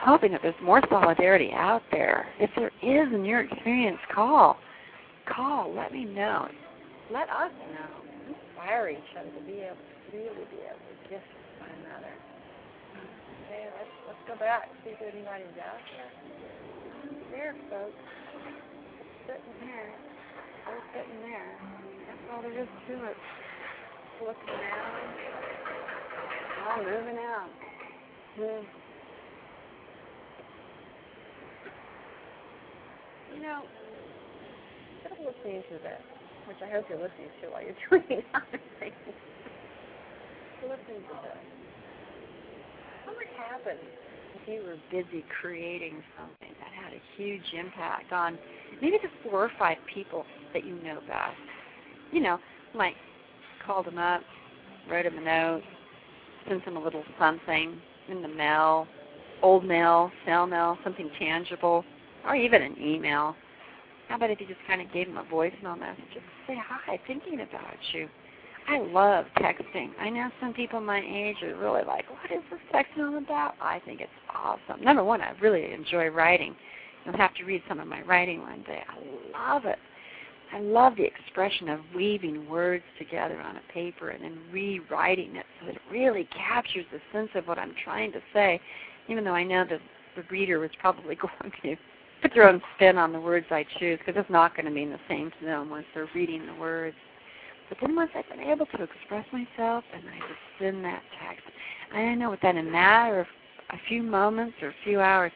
Hoping 0.00 0.32
that 0.32 0.42
there's 0.42 0.54
more 0.62 0.82
solidarity 0.90 1.50
out 1.54 1.82
there. 1.90 2.26
If 2.38 2.50
there 2.56 2.72
is 2.82 3.14
in 3.14 3.24
your 3.24 3.40
experience, 3.40 3.98
call. 4.12 4.58
Call. 5.26 5.72
Let 5.74 5.92
me 5.92 6.04
know. 6.04 6.48
Let 7.10 7.30
us 7.30 7.52
know. 7.72 8.34
Inspire 8.34 8.90
each 8.90 9.12
other 9.16 9.30
to 9.30 9.46
be 9.46 9.62
able 9.62 9.76
to 9.76 10.16
really 10.16 10.44
be 10.50 10.60
able 10.68 10.82
to 10.82 10.96
gift 11.08 11.24
one 11.60 11.70
another. 11.86 12.12
Okay, 13.46 13.70
let's 13.78 13.94
let's 14.08 14.22
go 14.26 14.34
back. 14.36 14.68
See 14.84 14.90
if 14.90 15.00
anybody's 15.00 15.54
out 15.62 15.80
there. 15.94 16.10
There, 17.30 17.54
folks. 17.70 17.96
Sitting 19.26 19.56
here. 19.64 19.94
They're 20.66 20.82
sitting 20.92 21.20
there. 21.22 21.52
That's 22.10 22.24
all 22.34 22.42
there 22.42 22.58
is 22.58 22.68
to 22.88 22.94
it 23.06 23.16
looking 24.20 24.48
around. 24.48 24.92
All 26.68 26.84
moving 26.84 27.18
out. 27.18 27.50
Hmm. 28.36 28.64
You 33.34 33.42
know, 33.42 33.62
instead 34.96 35.18
of 35.18 35.34
listening 35.34 35.62
to 35.68 35.78
this, 35.82 36.02
which 36.46 36.58
I 36.62 36.70
hope 36.70 36.84
you're 36.88 36.98
listening 36.98 37.30
to 37.42 37.48
while 37.48 37.62
you're 37.62 37.74
doing 37.90 38.22
other 38.34 38.60
things, 38.78 38.94
listen 40.62 41.02
to 41.02 41.14
this. 41.22 41.42
What 43.04 43.16
would 43.16 43.32
happen 43.36 43.78
if 44.34 44.48
you 44.48 44.62
were 44.62 44.78
busy 44.90 45.24
creating 45.40 46.02
something 46.16 46.54
that 46.60 46.72
had 46.72 46.92
a 46.92 47.02
huge 47.16 47.52
impact 47.58 48.12
on 48.12 48.38
maybe 48.80 48.98
the 49.02 49.08
four 49.28 49.44
or 49.44 49.50
five 49.58 49.78
people 49.92 50.24
that 50.52 50.64
you 50.64 50.74
know 50.82 51.00
best? 51.08 51.36
You 52.12 52.20
know, 52.20 52.38
like 52.74 52.94
called 53.66 53.86
them 53.86 53.98
up, 53.98 54.22
wrote 54.90 55.04
them 55.04 55.18
a 55.18 55.20
note, 55.20 55.62
sent 56.48 56.64
them 56.64 56.76
a 56.76 56.82
little 56.82 57.04
something 57.18 57.80
in 58.08 58.22
the 58.22 58.28
mail, 58.28 58.86
old 59.42 59.64
mail, 59.64 60.10
snail 60.24 60.46
mail, 60.46 60.78
something 60.84 61.10
tangible, 61.18 61.84
or 62.26 62.34
even 62.36 62.62
an 62.62 62.76
email. 62.80 63.34
How 64.08 64.16
about 64.16 64.30
if 64.30 64.40
you 64.40 64.46
just 64.46 64.60
kind 64.66 64.80
of 64.80 64.92
gave 64.92 65.06
them 65.06 65.16
a 65.16 65.24
voicemail 65.24 65.78
message? 65.78 66.04
Say, 66.46 66.56
hi, 66.58 67.00
thinking 67.06 67.40
about 67.40 67.76
you. 67.92 68.08
I 68.68 68.78
love 68.78 69.26
texting. 69.38 69.90
I 69.98 70.08
know 70.08 70.30
some 70.40 70.52
people 70.52 70.80
my 70.80 71.00
age 71.00 71.36
are 71.42 71.56
really 71.56 71.82
like, 71.84 72.04
what 72.10 72.30
is 72.30 72.42
this 72.50 72.60
texting 72.72 73.08
all 73.08 73.18
about? 73.18 73.54
I 73.60 73.80
think 73.84 74.00
it's 74.00 74.10
awesome. 74.32 74.82
Number 74.84 75.02
one, 75.02 75.20
I 75.20 75.32
really 75.40 75.72
enjoy 75.72 76.08
writing. 76.08 76.54
You'll 77.04 77.16
have 77.16 77.34
to 77.34 77.44
read 77.44 77.62
some 77.68 77.80
of 77.80 77.88
my 77.88 78.02
writing 78.02 78.40
one 78.40 78.62
day. 78.62 78.82
I 78.88 79.54
love 79.54 79.64
it. 79.64 79.78
I 80.52 80.60
love 80.60 80.96
the 80.96 81.04
expression 81.04 81.70
of 81.70 81.80
weaving 81.94 82.48
words 82.48 82.84
together 82.98 83.40
on 83.40 83.56
a 83.56 83.72
paper 83.72 84.10
and 84.10 84.22
then 84.22 84.38
rewriting 84.52 85.36
it 85.36 85.46
so 85.58 85.66
that 85.66 85.76
it 85.76 85.82
really 85.90 86.28
captures 86.36 86.84
the 86.92 87.00
sense 87.10 87.30
of 87.34 87.46
what 87.48 87.58
I'm 87.58 87.74
trying 87.82 88.12
to 88.12 88.20
say, 88.34 88.60
even 89.08 89.24
though 89.24 89.34
I 89.34 89.44
know 89.44 89.64
that 89.68 89.80
the 90.14 90.22
reader 90.30 90.58
was 90.58 90.70
probably 90.78 91.14
going 91.40 91.52
to 91.62 91.76
put 92.20 92.34
their 92.34 92.48
own 92.48 92.60
spin 92.76 92.98
on 92.98 93.12
the 93.12 93.20
words 93.20 93.46
I 93.50 93.64
choose 93.78 93.98
because 94.04 94.20
it's 94.20 94.30
not 94.30 94.54
going 94.54 94.66
to 94.66 94.70
mean 94.70 94.90
the 94.90 95.00
same 95.08 95.30
to 95.40 95.46
them 95.46 95.70
once 95.70 95.86
they're 95.94 96.08
reading 96.14 96.46
the 96.46 96.60
words. 96.60 96.96
But 97.70 97.78
then 97.80 97.96
once 97.96 98.10
I've 98.14 98.28
been 98.28 98.46
able 98.46 98.66
to 98.66 98.82
express 98.82 99.26
myself 99.32 99.84
and 99.94 100.02
I 100.06 100.18
just 100.18 100.40
send 100.60 100.84
that 100.84 101.02
text, 101.26 101.44
I 101.94 102.14
know 102.14 102.30
within 102.30 102.58
a 102.58 102.62
matter 102.62 103.20
of 103.20 103.26
a 103.70 103.78
few 103.88 104.02
moments 104.02 104.56
or 104.60 104.68
a 104.68 104.74
few 104.84 105.00
hours, 105.00 105.32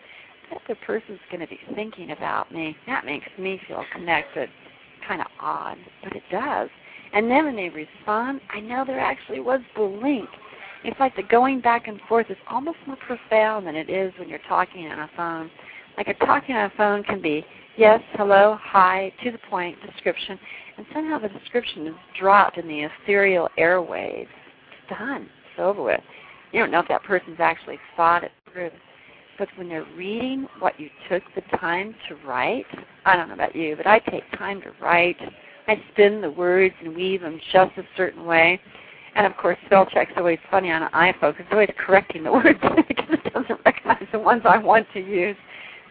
that 0.50 0.60
the 0.68 0.74
person's 0.86 1.18
going 1.30 1.40
to 1.40 1.46
be 1.46 1.58
thinking 1.74 2.10
about 2.10 2.52
me. 2.52 2.76
That 2.86 3.06
makes 3.06 3.26
me 3.38 3.58
feel 3.66 3.84
connected 3.92 4.50
kind 5.06 5.20
of 5.20 5.28
odd, 5.40 5.78
but 6.02 6.14
it 6.14 6.22
does. 6.30 6.68
And 7.12 7.30
then 7.30 7.46
when 7.46 7.56
they 7.56 7.68
respond, 7.68 8.40
I 8.52 8.60
know 8.60 8.84
there 8.84 9.00
actually 9.00 9.40
was 9.40 9.60
the 9.74 9.82
link. 9.82 10.28
It's 10.84 10.98
like 11.00 11.16
the 11.16 11.22
going 11.22 11.60
back 11.60 11.88
and 11.88 12.00
forth 12.08 12.30
is 12.30 12.36
almost 12.48 12.78
more 12.86 12.96
profound 13.06 13.66
than 13.66 13.74
it 13.74 13.88
is 13.88 14.12
when 14.18 14.28
you're 14.28 14.38
talking 14.48 14.86
on 14.86 15.00
a 15.00 15.10
phone. 15.16 15.50
Like 15.96 16.08
a 16.08 16.14
talking 16.26 16.54
on 16.54 16.70
a 16.70 16.72
phone 16.76 17.02
can 17.04 17.22
be 17.22 17.44
yes, 17.76 18.00
hello, 18.14 18.58
hi, 18.60 19.12
to 19.22 19.30
the 19.30 19.38
point, 19.50 19.76
description, 19.84 20.38
and 20.76 20.86
somehow 20.92 21.18
the 21.18 21.28
description 21.28 21.86
is 21.86 21.94
dropped 22.18 22.58
in 22.58 22.68
the 22.68 22.88
ethereal 23.02 23.48
airwaves. 23.58 24.28
It's 24.28 24.98
done. 24.98 25.22
It's 25.22 25.60
over 25.60 25.82
with. 25.82 26.00
You 26.52 26.60
don't 26.60 26.70
know 26.70 26.80
if 26.80 26.88
that 26.88 27.02
person's 27.02 27.40
actually 27.40 27.78
thought 27.96 28.24
it 28.24 28.32
through. 28.52 28.70
But 29.38 29.48
when 29.56 29.68
they're 29.68 29.86
reading 29.96 30.46
what 30.60 30.78
you 30.80 30.88
took 31.10 31.22
the 31.34 31.42
time 31.58 31.94
to 32.08 32.16
write, 32.26 32.66
I 33.04 33.16
don't 33.16 33.28
know 33.28 33.34
about 33.34 33.54
you, 33.54 33.76
but 33.76 33.86
I 33.86 33.98
take 33.98 34.24
time 34.38 34.62
to 34.62 34.72
write. 34.80 35.16
I 35.68 35.82
spin 35.92 36.20
the 36.20 36.30
words 36.30 36.74
and 36.82 36.94
weave 36.94 37.20
them 37.20 37.40
just 37.52 37.76
a 37.76 37.82
certain 37.96 38.24
way. 38.24 38.60
And 39.14 39.26
of 39.26 39.36
course, 39.36 39.58
spell 39.66 39.86
check's 39.86 40.12
always 40.16 40.38
funny 40.50 40.70
on 40.70 40.82
an 40.82 40.90
iPhone 40.92 41.38
it's 41.38 41.48
always 41.50 41.70
correcting 41.78 42.22
the 42.22 42.32
words 42.32 42.58
because 42.88 43.06
it 43.24 43.32
doesn't 43.32 43.60
recognize 43.64 44.06
the 44.12 44.18
ones 44.18 44.42
I 44.44 44.58
want 44.58 44.86
to 44.94 45.00
use. 45.00 45.36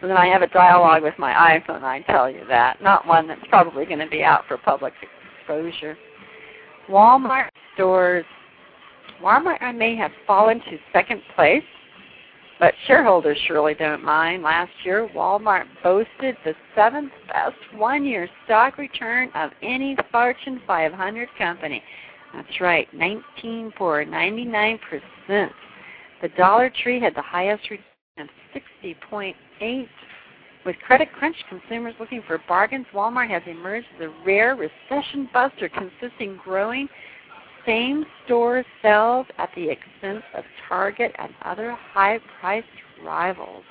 So 0.01 0.07
then 0.07 0.17
I 0.17 0.27
have 0.27 0.41
a 0.41 0.47
dialogue 0.47 1.03
with 1.03 1.17
my 1.17 1.33
iPhone, 1.33 1.83
I 1.83 2.01
tell 2.01 2.29
you 2.29 2.41
that. 2.47 2.81
Not 2.81 3.07
one 3.07 3.27
that's 3.27 3.45
probably 3.49 3.85
going 3.85 3.99
to 3.99 4.07
be 4.07 4.23
out 4.23 4.43
for 4.47 4.57
public 4.57 4.93
exposure. 5.39 5.97
Walmart 6.89 7.49
stores. 7.73 8.25
Walmart 9.23 9.61
I 9.61 9.71
may 9.71 9.95
have 9.95 10.11
fallen 10.27 10.59
to 10.59 10.77
second 10.91 11.21
place 11.35 11.63
but 12.59 12.73
shareholders 12.87 13.37
surely 13.47 13.73
don't 13.73 14.03
mind. 14.03 14.43
Last 14.43 14.71
year, 14.83 15.09
Walmart 15.13 15.65
boasted 15.83 16.37
the 16.45 16.53
seventh 16.73 17.11
best 17.27 17.55
one 17.75 18.05
year 18.05 18.29
stock 18.45 18.77
return 18.77 19.29
of 19.35 19.51
any 19.61 19.97
Fortune 20.11 20.61
500 20.65 21.29
company. 21.37 21.83
That's 22.33 22.61
right, 22.61 22.87
19 22.93 23.73
for 23.77 24.03
99%. 24.03 24.79
The 26.21 26.29
Dollar 26.37 26.71
Tree 26.83 26.99
had 26.99 27.15
the 27.15 27.21
highest 27.21 27.69
return 27.69 27.85
of 28.17 28.27
60.8. 28.83 29.87
With 30.65 30.75
credit 30.77 31.11
crunch 31.13 31.35
consumers 31.47 31.93
looking 31.99 32.23
for 32.25 32.41
bargains, 32.47 32.87
Walmart 32.93 33.29
has 33.29 33.43
emerged 33.45 33.87
as 33.97 34.07
a 34.07 34.25
rare 34.25 34.55
recession 34.55 35.29
buster 35.31 35.69
consisting 35.69 36.39
growing 36.43 36.87
same 37.65 38.05
store 38.25 38.63
sales 38.81 39.25
at 39.37 39.49
the 39.55 39.69
expense 39.69 40.23
of 40.35 40.43
Target 40.67 41.13
and 41.19 41.33
other 41.43 41.71
high 41.71 42.19
priced 42.39 42.67
rivals. 43.03 43.63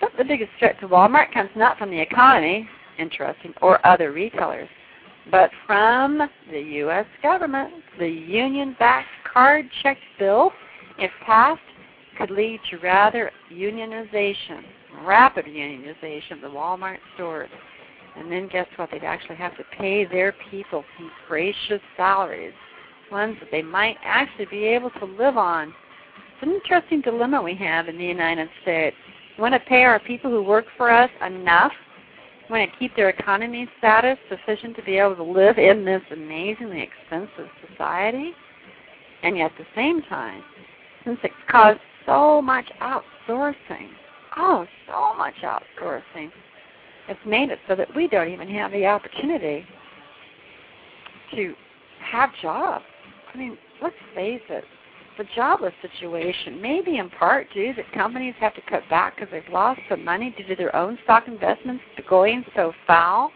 But 0.00 0.12
the 0.18 0.24
biggest 0.24 0.50
threat 0.58 0.78
to 0.80 0.88
Walmart 0.88 1.32
comes 1.32 1.50
not 1.56 1.78
from 1.78 1.90
the 1.90 2.00
economy, 2.00 2.68
interesting, 2.98 3.54
or 3.62 3.84
other 3.86 4.12
retailers, 4.12 4.68
but 5.30 5.50
from 5.66 6.18
the 6.50 6.60
U.S. 6.60 7.06
government. 7.22 7.72
The 7.98 8.08
union 8.08 8.76
backed 8.78 9.08
card 9.32 9.66
check 9.82 9.96
bill, 10.18 10.52
if 10.98 11.10
passed, 11.24 11.60
could 12.18 12.30
lead 12.30 12.60
to 12.70 12.78
rather 12.78 13.30
unionization, 13.52 14.62
rapid 15.04 15.46
unionization 15.46 16.32
of 16.32 16.40
the 16.42 16.48
Walmart 16.48 16.98
stores. 17.14 17.50
And 18.16 18.30
then 18.30 18.48
guess 18.48 18.66
what? 18.76 18.90
They'd 18.92 19.02
actually 19.02 19.36
have 19.36 19.56
to 19.56 19.64
pay 19.76 20.04
their 20.04 20.34
people 20.50 20.84
some 20.96 21.10
gracious 21.26 21.80
salaries 21.96 22.52
ones 23.10 23.36
that 23.40 23.50
they 23.50 23.62
might 23.62 23.96
actually 24.02 24.46
be 24.46 24.64
able 24.64 24.90
to 24.90 25.04
live 25.04 25.36
on. 25.36 25.68
It's 25.68 26.42
an 26.42 26.52
interesting 26.52 27.00
dilemma 27.00 27.42
we 27.42 27.54
have 27.56 27.88
in 27.88 27.96
the 27.96 28.04
United 28.04 28.48
States. 28.62 28.96
We 29.36 29.42
want 29.42 29.54
to 29.54 29.60
pay 29.60 29.84
our 29.84 29.98
people 30.00 30.30
who 30.30 30.42
work 30.42 30.66
for 30.76 30.90
us 30.90 31.10
enough. 31.26 31.72
We 32.48 32.58
want 32.58 32.72
to 32.72 32.78
keep 32.78 32.94
their 32.94 33.08
economy 33.08 33.68
status 33.78 34.18
sufficient 34.28 34.76
to 34.76 34.82
be 34.82 34.98
able 34.98 35.16
to 35.16 35.22
live 35.22 35.58
in 35.58 35.84
this 35.84 36.02
amazingly 36.10 36.82
expensive 36.82 37.48
society. 37.70 38.32
And 39.22 39.36
yet 39.36 39.52
at 39.52 39.58
the 39.58 39.66
same 39.74 40.02
time, 40.02 40.42
since 41.04 41.18
it's 41.22 41.34
caused 41.48 41.80
so 42.06 42.42
much 42.42 42.66
outsourcing, 42.80 43.88
oh, 44.36 44.66
so 44.86 45.14
much 45.16 45.34
outsourcing, 45.42 46.30
it's 47.08 47.20
made 47.26 47.50
it 47.50 47.58
so 47.68 47.74
that 47.74 47.94
we 47.94 48.08
don't 48.08 48.28
even 48.28 48.48
have 48.48 48.72
the 48.72 48.86
opportunity 48.86 49.66
to 51.34 51.54
have 52.00 52.30
jobs. 52.40 52.84
I 53.34 53.36
mean, 53.36 53.58
let's 53.82 53.94
face 54.14 54.42
it, 54.48 54.64
the 55.18 55.24
jobless 55.34 55.72
situation 55.82 56.60
may 56.60 56.80
be 56.80 56.98
in 56.98 57.10
part 57.10 57.48
due 57.52 57.74
that 57.74 57.92
companies 57.92 58.34
have 58.40 58.54
to 58.54 58.60
cut 58.62 58.82
back 58.88 59.16
because 59.16 59.30
they've 59.30 59.52
lost 59.52 59.80
some 59.88 60.04
money 60.04 60.34
due 60.36 60.44
to 60.44 60.56
their 60.56 60.74
own 60.74 60.98
stock 61.04 61.26
investments 61.26 61.82
going 62.08 62.44
so 62.54 62.72
foul. 62.86 63.30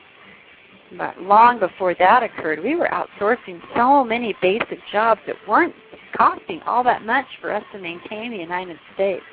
But 0.96 1.20
long 1.20 1.58
before 1.58 1.94
that 1.98 2.22
occurred, 2.22 2.62
we 2.62 2.74
were 2.76 2.88
outsourcing 2.88 3.60
so 3.76 4.04
many 4.04 4.34
basic 4.40 4.78
jobs 4.90 5.20
that 5.26 5.36
weren't 5.46 5.74
costing 6.16 6.62
all 6.62 6.82
that 6.84 7.04
much 7.04 7.26
for 7.40 7.52
us 7.52 7.62
to 7.72 7.78
maintain 7.78 8.30
the 8.30 8.38
United 8.38 8.78
States, 8.94 9.24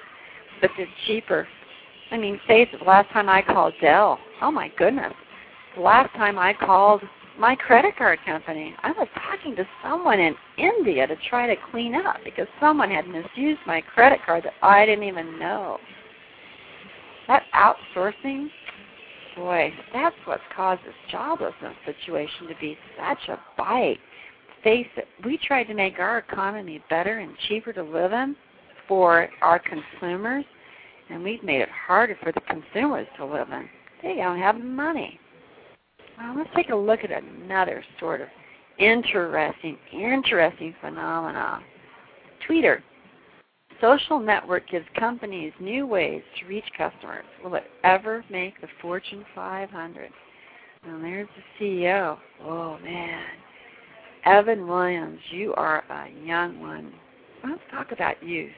but 0.62 0.70
they're 0.78 0.88
cheaper. 1.08 1.48
I 2.12 2.18
mean, 2.18 2.40
face 2.48 2.68
it, 2.74 2.80
the 2.80 2.86
last 2.86 3.10
time 3.12 3.30
I 3.30 3.42
called 3.42 3.74
Dell, 3.82 4.20
oh 4.42 4.52
my 4.52 4.72
goodness, 4.78 5.14
the 5.76 5.82
last 5.82 6.14
time 6.16 6.38
I 6.38 6.54
called 6.54 7.02
my 7.40 7.56
credit 7.56 7.98
card 7.98 8.20
company. 8.26 8.76
I 8.84 8.92
was 8.92 9.08
talking 9.14 9.56
to 9.56 9.66
someone 9.84 10.20
in 10.20 10.36
India 10.58 11.08
to 11.08 11.16
try 11.30 11.48
to 11.48 11.56
clean 11.72 11.96
up 11.96 12.18
because 12.24 12.48
someone 12.60 12.90
had 12.90 13.08
misused 13.08 13.60
my 13.66 13.82
credit 13.82 14.20
card 14.26 14.44
that 14.44 14.54
I 14.62 14.86
didn't 14.86 15.04
even 15.04 15.38
know. 15.40 15.78
That 17.28 17.44
outsourcing, 17.54 18.48
boy, 19.36 19.74
that's 19.94 20.16
what's 20.26 20.44
caused 20.56 20.82
this 20.86 20.94
joblessness 21.12 21.76
situation 21.86 22.48
to 22.48 22.56
be 22.62 22.78
such 22.98 23.30
a 23.30 23.40
bite. 23.58 24.00
Face 24.64 24.88
it, 24.96 25.08
we 25.24 25.38
tried 25.38 25.66
to 25.66 25.74
make 25.74 26.00
our 26.00 26.20
economy 26.20 26.84
better 26.90 27.20
and 27.20 27.36
cheaper 27.48 27.74
to 27.74 27.84
live 27.84 28.14
in 28.14 28.36
for 28.88 29.30
our 29.42 29.60
consumers, 29.60 30.46
and 31.10 31.24
we've 31.24 31.44
made 31.44 31.62
it 31.62 31.70
harder 31.70 32.18
for 32.22 32.32
the 32.32 32.42
consumers 32.42 33.08
to 33.18 33.26
live 33.26 33.50
in. 33.52 33.68
They 34.02 34.16
don't 34.16 34.40
have 34.40 34.60
money. 34.60 35.20
Well, 36.18 36.36
let's 36.38 36.50
take 36.56 36.70
a 36.70 36.76
look 36.76 37.02
at 37.04 37.12
another 37.12 37.84
sort 38.00 38.22
of 38.22 38.28
interesting, 38.80 39.78
interesting 39.92 40.76
phenomena. 40.82 41.62
Twitter. 42.46 42.84
Social 43.82 44.20
network 44.20 44.70
gives 44.70 44.86
companies 44.98 45.52
new 45.60 45.86
ways 45.86 46.22
to 46.40 46.48
reach 46.48 46.66
customers. 46.78 47.26
Will 47.44 47.56
it 47.56 47.66
ever 47.84 48.24
make 48.32 48.60
the 48.62 48.68
Fortune 48.82 49.26
500? 49.36 50.10
And 50.84 51.04
there's 51.04 51.28
the 51.60 51.66
CEO. 51.66 52.18
Oh 52.42 52.78
man, 52.80 53.26
Evan 54.26 54.68
Williams, 54.68 55.20
you 55.32 55.54
are 55.56 55.84
a 55.90 56.26
young 56.26 56.60
one. 56.62 56.94
let's 57.44 57.60
talk 57.72 57.92
about 57.92 58.22
youth. 58.24 58.52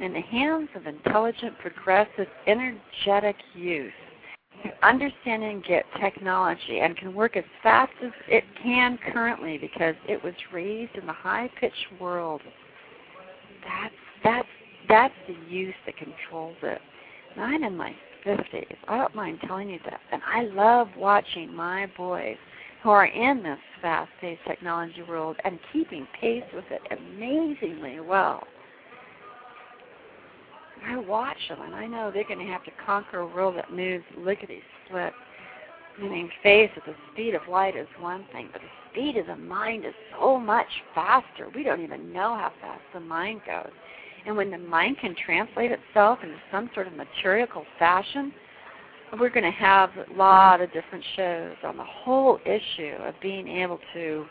In 0.00 0.12
the 0.12 0.20
hands 0.20 0.68
of 0.76 0.86
intelligent, 0.86 1.58
progressive, 1.58 2.28
energetic 2.46 3.36
youth 3.54 3.92
who 4.62 4.70
understand 4.82 5.42
and 5.42 5.64
get 5.64 5.84
technology 6.00 6.80
and 6.80 6.96
can 6.96 7.14
work 7.14 7.36
as 7.36 7.44
fast 7.62 7.92
as 8.04 8.10
it 8.28 8.44
can 8.62 8.98
currently 9.12 9.58
because 9.58 9.94
it 10.08 10.22
was 10.22 10.34
raised 10.52 10.94
in 10.96 11.06
the 11.06 11.12
high 11.12 11.50
pitched 11.60 12.00
world. 12.00 12.40
That's 13.64 13.94
that's 14.24 14.48
that's 14.88 15.14
the 15.26 15.36
youth 15.50 15.74
that 15.86 15.96
controls 15.96 16.56
it. 16.62 16.80
And 17.34 17.44
I'm 17.44 17.62
in 17.62 17.76
my 17.76 17.94
fifties. 18.24 18.76
I 18.88 18.98
don't 18.98 19.14
mind 19.14 19.38
telling 19.46 19.70
you 19.70 19.78
that. 19.84 20.00
And 20.12 20.22
I 20.26 20.42
love 20.42 20.88
watching 20.96 21.54
my 21.54 21.86
boys 21.96 22.36
who 22.82 22.90
are 22.90 23.06
in 23.06 23.42
this 23.42 23.58
fast 23.82 24.10
paced 24.20 24.40
technology 24.46 25.02
world 25.02 25.36
and 25.44 25.58
keeping 25.72 26.06
pace 26.20 26.44
with 26.54 26.64
it 26.70 26.80
amazingly 26.90 28.00
well. 28.00 28.46
I 30.86 30.96
watch 30.96 31.36
them 31.48 31.62
and 31.62 31.74
I 31.74 31.86
know 31.86 32.10
they're 32.12 32.24
going 32.24 32.44
to 32.44 32.52
have 32.52 32.64
to 32.64 32.70
conquer 32.84 33.20
a 33.20 33.26
world 33.26 33.56
that 33.56 33.72
moves 33.72 34.04
lickety 34.16 34.62
split. 34.86 35.12
Moving 36.00 36.30
face 36.44 36.70
at 36.76 36.84
the 36.84 36.94
speed 37.12 37.34
of 37.34 37.42
light 37.50 37.76
is 37.76 37.88
one 37.98 38.24
thing, 38.32 38.48
but 38.52 38.60
the 38.60 38.68
speed 38.90 39.16
of 39.16 39.26
the 39.26 39.36
mind 39.36 39.84
is 39.84 39.94
so 40.18 40.38
much 40.38 40.68
faster. 40.94 41.48
We 41.54 41.64
don't 41.64 41.82
even 41.82 42.12
know 42.12 42.36
how 42.36 42.52
fast 42.60 42.82
the 42.94 43.00
mind 43.00 43.40
goes. 43.44 43.72
And 44.24 44.36
when 44.36 44.50
the 44.50 44.58
mind 44.58 44.98
can 45.00 45.16
translate 45.24 45.72
itself 45.72 46.20
into 46.22 46.36
some 46.52 46.70
sort 46.74 46.86
of 46.86 46.92
material 46.92 47.64
fashion, 47.78 48.32
we're 49.18 49.30
going 49.30 49.44
to 49.44 49.58
have 49.58 49.90
a 49.96 50.12
lot 50.16 50.60
of 50.60 50.72
different 50.72 51.04
shows 51.16 51.56
on 51.64 51.76
the 51.76 51.84
whole 51.84 52.38
issue 52.44 52.94
of 53.00 53.14
being 53.20 53.48
able 53.48 53.80
to 53.94 54.26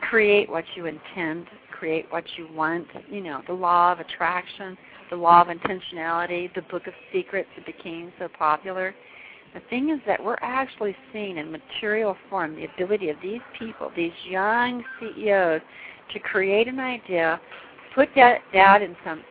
create 0.00 0.48
what 0.50 0.64
you 0.74 0.86
intend, 0.86 1.46
create 1.70 2.06
what 2.10 2.24
you 2.36 2.48
want, 2.52 2.86
you 3.10 3.20
know, 3.20 3.42
the 3.46 3.52
law 3.52 3.92
of 3.92 4.00
attraction, 4.00 4.76
the 5.10 5.16
law 5.16 5.42
of 5.42 5.48
intentionality, 5.48 6.52
the 6.54 6.62
book 6.62 6.86
of 6.86 6.94
secrets 7.12 7.48
that 7.56 7.66
became 7.66 8.12
so 8.18 8.28
popular. 8.38 8.94
The 9.54 9.60
thing 9.70 9.90
is 9.90 10.00
that 10.06 10.22
we're 10.22 10.38
actually 10.40 10.96
seeing 11.12 11.36
in 11.36 11.50
material 11.52 12.16
form 12.28 12.56
the 12.56 12.66
ability 12.74 13.10
of 13.10 13.16
these 13.22 13.40
people, 13.58 13.92
these 13.94 14.12
young 14.28 14.82
CEOs, 14.98 15.60
to 16.12 16.18
create 16.18 16.68
an 16.68 16.80
idea, 16.80 17.40
put 17.94 18.08
that 18.16 18.40
down 18.52 18.82
in 18.82 18.96
some 19.04 19.22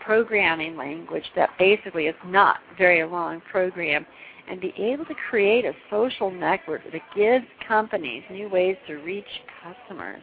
programming 0.00 0.76
language 0.76 1.24
that 1.36 1.50
basically 1.58 2.06
is 2.06 2.14
not 2.24 2.58
very 2.78 3.04
long 3.04 3.42
program 3.50 4.06
and 4.48 4.60
be 4.60 4.72
able 4.78 5.04
to 5.04 5.14
create 5.28 5.64
a 5.64 5.72
social 5.90 6.30
network 6.30 6.80
that 6.90 7.02
gives 7.14 7.44
companies 7.66 8.22
new 8.30 8.48
ways 8.48 8.76
to 8.86 8.94
reach 8.96 9.26
customers. 9.62 10.22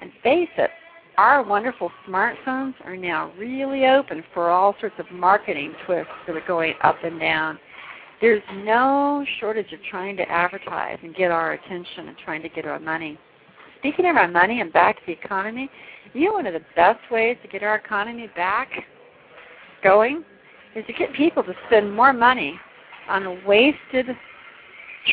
And 0.00 0.12
face 0.22 0.48
it, 0.56 0.70
our 1.18 1.42
wonderful 1.42 1.90
smartphones 2.08 2.74
are 2.84 2.96
now 2.96 3.32
really 3.36 3.86
open 3.86 4.22
for 4.32 4.50
all 4.50 4.76
sorts 4.80 4.94
of 5.00 5.10
marketing 5.10 5.74
twists 5.84 6.12
that 6.28 6.36
are 6.36 6.46
going 6.46 6.74
up 6.84 6.94
and 7.02 7.18
down. 7.18 7.58
There's 8.20 8.42
no 8.58 9.26
shortage 9.40 9.72
of 9.72 9.80
trying 9.90 10.16
to 10.18 10.30
advertise 10.30 10.96
and 11.02 11.12
get 11.16 11.32
our 11.32 11.54
attention 11.54 12.06
and 12.06 12.16
trying 12.24 12.40
to 12.42 12.48
get 12.48 12.66
our 12.66 12.78
money. 12.78 13.18
Speaking 13.80 14.08
of 14.08 14.16
our 14.16 14.28
money 14.28 14.60
and 14.60 14.72
back 14.72 14.94
to 14.96 15.02
the 15.06 15.12
economy, 15.12 15.68
you 16.14 16.26
know 16.26 16.34
one 16.34 16.46
of 16.46 16.54
the 16.54 16.62
best 16.76 17.00
ways 17.10 17.36
to 17.42 17.48
get 17.48 17.64
our 17.64 17.74
economy 17.74 18.30
back 18.36 18.68
going 19.82 20.24
is 20.76 20.86
to 20.86 20.92
get 20.92 21.12
people 21.14 21.42
to 21.42 21.52
spend 21.66 21.92
more 21.92 22.12
money 22.12 22.54
on 23.08 23.44
wasted, 23.44 24.06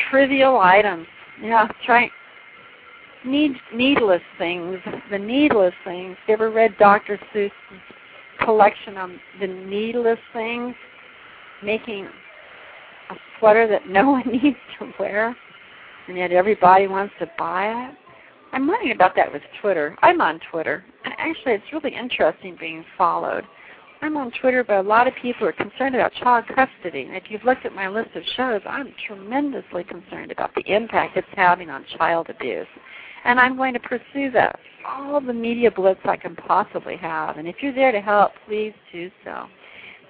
trivial 0.08 0.60
items. 0.60 1.06
Yeah, 1.42 1.66
try 1.84 2.08
need 3.26 3.52
needless 3.74 4.22
things. 4.38 4.78
The 5.10 5.18
needless 5.18 5.74
things. 5.84 6.16
You 6.26 6.34
ever 6.34 6.50
read 6.50 6.76
Dr. 6.78 7.18
Seuss's 7.34 7.52
collection 8.40 8.96
on 8.96 9.20
the 9.40 9.46
needless 9.46 10.18
things? 10.32 10.74
Making 11.62 12.06
a 13.10 13.14
sweater 13.38 13.66
that 13.68 13.88
no 13.88 14.10
one 14.12 14.26
needs 14.26 14.58
to 14.78 14.92
wear, 14.98 15.36
and 16.08 16.16
yet 16.16 16.32
everybody 16.32 16.86
wants 16.86 17.14
to 17.20 17.30
buy 17.38 17.88
it. 17.88 17.94
I'm 18.52 18.66
wondering 18.66 18.92
about 18.92 19.16
that 19.16 19.32
with 19.32 19.42
Twitter. 19.60 19.96
I'm 20.02 20.20
on 20.20 20.40
Twitter, 20.50 20.84
and 21.04 21.14
actually, 21.18 21.54
it's 21.54 21.72
really 21.72 21.94
interesting 21.94 22.56
being 22.58 22.84
followed. 22.96 23.44
I'm 24.02 24.16
on 24.16 24.30
Twitter, 24.40 24.62
but 24.62 24.76
a 24.76 24.82
lot 24.82 25.08
of 25.08 25.14
people 25.20 25.46
are 25.46 25.52
concerned 25.52 25.94
about 25.94 26.12
child 26.14 26.44
custody. 26.54 27.02
And 27.02 27.16
if 27.16 27.24
you've 27.28 27.44
looked 27.44 27.64
at 27.64 27.74
my 27.74 27.88
list 27.88 28.10
of 28.14 28.22
shows, 28.36 28.60
I'm 28.66 28.94
tremendously 29.06 29.84
concerned 29.84 30.30
about 30.30 30.54
the 30.54 30.62
impact 30.66 31.16
it's 31.16 31.26
having 31.34 31.70
on 31.70 31.84
child 31.96 32.28
abuse. 32.28 32.66
And 33.26 33.40
I'm 33.40 33.56
going 33.56 33.74
to 33.74 33.80
pursue 33.80 34.30
that. 34.32 34.58
All 34.86 35.20
the 35.20 35.32
media 35.32 35.70
blitz 35.70 36.00
I 36.04 36.16
can 36.16 36.36
possibly 36.36 36.96
have. 36.96 37.38
And 37.38 37.48
if 37.48 37.56
you're 37.60 37.74
there 37.74 37.92
to 37.92 38.00
help, 38.00 38.32
please 38.46 38.72
do 38.92 39.10
so. 39.24 39.46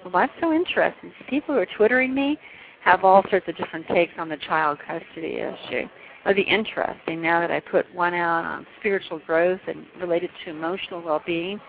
Well, 0.03 0.13
that's 0.13 0.31
so 0.39 0.53
interesting. 0.53 1.11
People 1.29 1.55
who 1.55 1.61
are 1.61 1.67
Twittering 1.77 2.13
me 2.13 2.37
have 2.83 3.03
all 3.03 3.23
sorts 3.29 3.47
of 3.47 3.57
different 3.57 3.87
takes 3.87 4.13
on 4.19 4.29
the 4.29 4.37
child 4.37 4.77
custody 4.85 5.39
issue. 5.39 5.87
It'll 6.21 6.35
be 6.35 6.43
interesting 6.43 7.21
now 7.21 7.39
that 7.39 7.51
I 7.51 7.59
put 7.59 7.93
one 7.93 8.13
out 8.13 8.45
on 8.45 8.67
spiritual 8.79 9.19
growth 9.25 9.61
and 9.67 9.85
related 9.99 10.29
to 10.45 10.51
emotional 10.51 11.01
well-being 11.01 11.59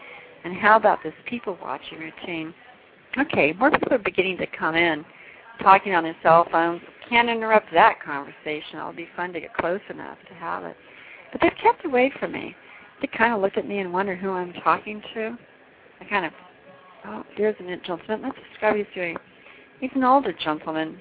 and 0.44 0.56
how 0.56 0.76
about 0.76 1.02
this 1.02 1.14
people 1.26 1.58
watching 1.60 1.98
routine? 1.98 2.54
Okay, 3.18 3.52
more 3.54 3.70
people 3.70 3.92
are 3.92 3.98
beginning 3.98 4.38
to 4.38 4.46
come 4.46 4.76
in, 4.76 5.04
talking 5.62 5.94
on 5.94 6.04
their 6.04 6.16
cell 6.22 6.46
phones. 6.50 6.80
Can't 7.08 7.28
interrupt 7.28 7.72
that 7.72 8.00
conversation. 8.02 8.78
It'll 8.78 8.92
be 8.92 9.08
fun 9.16 9.32
to 9.32 9.40
get 9.40 9.54
close 9.54 9.80
enough 9.90 10.18
to 10.28 10.34
have 10.34 10.64
it. 10.64 10.76
But 11.32 11.40
they've 11.40 11.52
kept 11.62 11.84
away 11.84 12.12
from 12.18 12.32
me. 12.32 12.54
They 13.00 13.08
kind 13.08 13.32
of 13.32 13.40
look 13.40 13.56
at 13.56 13.66
me 13.66 13.78
and 13.78 13.92
wonder 13.92 14.16
who 14.16 14.30
I'm 14.30 14.52
talking 14.54 15.02
to. 15.14 15.36
I 16.00 16.04
kind 16.04 16.26
of, 16.26 16.32
oh, 17.06 17.24
there's 17.36 17.56
an 17.60 17.68
gentleman. 17.86 18.22
Let's 18.22 18.38
describe 18.50 18.76
he's 18.76 18.86
doing. 18.94 19.16
He's 19.80 19.90
an 19.94 20.04
older 20.04 20.32
gentleman, 20.32 20.98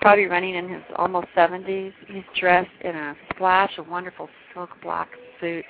probably 0.00 0.26
running 0.26 0.54
in 0.54 0.68
his 0.68 0.82
almost 0.96 1.28
70s. 1.36 1.92
He's 2.06 2.22
dressed 2.38 2.70
in 2.80 2.94
a 2.94 3.14
splash 3.34 3.76
of 3.78 3.88
wonderful 3.88 4.28
silk 4.54 4.70
black 4.82 5.08
suit. 5.40 5.64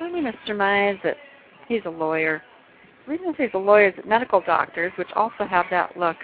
Let 0.00 0.12
me 0.12 0.22
surmise 0.46 0.96
that 1.04 1.16
he's 1.68 1.82
a 1.86 1.90
lawyer. 1.90 2.42
The 3.06 3.12
reason 3.12 3.34
he's 3.36 3.48
a 3.54 3.58
lawyer 3.58 3.88
is 3.88 3.96
that 3.96 4.06
medical 4.06 4.40
doctors, 4.40 4.92
which 4.98 5.08
also 5.14 5.44
have 5.44 5.66
that 5.70 5.96
look, 5.96 6.16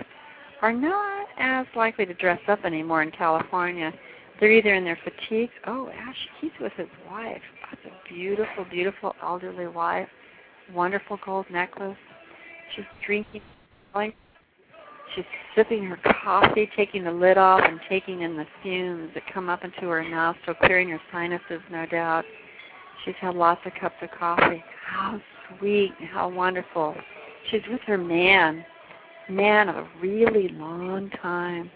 are 0.63 0.73
not 0.73 1.27
as 1.39 1.67
likely 1.77 2.05
to 2.07 2.15
dress 2.15 2.41
up 2.49 2.65
anymore 2.65 3.03
in 3.03 3.11
California. 3.11 3.93
They're 4.41 4.53
either 4.53 4.75
in 4.75 4.85
their 4.85 4.99
fatigues. 5.03 5.53
Oh, 5.67 5.89
Ash, 5.89 6.17
he's 6.41 6.53
with 6.61 6.73
his 6.77 6.87
wife. 7.11 7.43
That's 7.71 7.83
a 7.87 8.09
beautiful, 8.13 8.65
beautiful 8.71 9.15
elderly 9.23 9.67
wife. 9.67 10.09
Wonderful 10.73 11.19
gold 11.25 11.47
necklace. 11.51 11.97
She's 12.75 12.85
drinking. 13.05 13.43
She's 15.15 15.25
sipping 15.57 15.85
her 15.85 15.99
coffee, 16.23 16.71
taking 16.77 17.05
the 17.05 17.11
lid 17.11 17.39
off 17.39 17.63
and 17.65 17.81
taking 17.89 18.23
in 18.23 18.37
the 18.37 18.47
fumes 18.63 19.11
that 19.15 19.23
come 19.33 19.49
up 19.49 19.65
into 19.65 19.89
her 19.89 20.09
nostril, 20.09 20.55
clearing 20.63 20.91
her 20.91 21.01
sinuses, 21.11 21.61
no 21.71 21.87
doubt. 21.87 22.25
She's 23.05 23.15
had 23.21 23.35
lots 23.35 23.61
of 23.65 23.73
cups 23.81 23.97
of 24.03 24.11
coffee. 24.17 24.63
How 24.87 25.21
sweet, 25.59 25.93
how 26.13 26.29
wonderful. 26.29 26.95
She's 27.51 27.63
with 27.71 27.81
her 27.87 27.99
man, 27.99 28.65
man 29.29 29.69
of 29.69 29.77
a 29.77 29.89
really 30.01 30.49
long 30.49 31.11
time. 31.23 31.71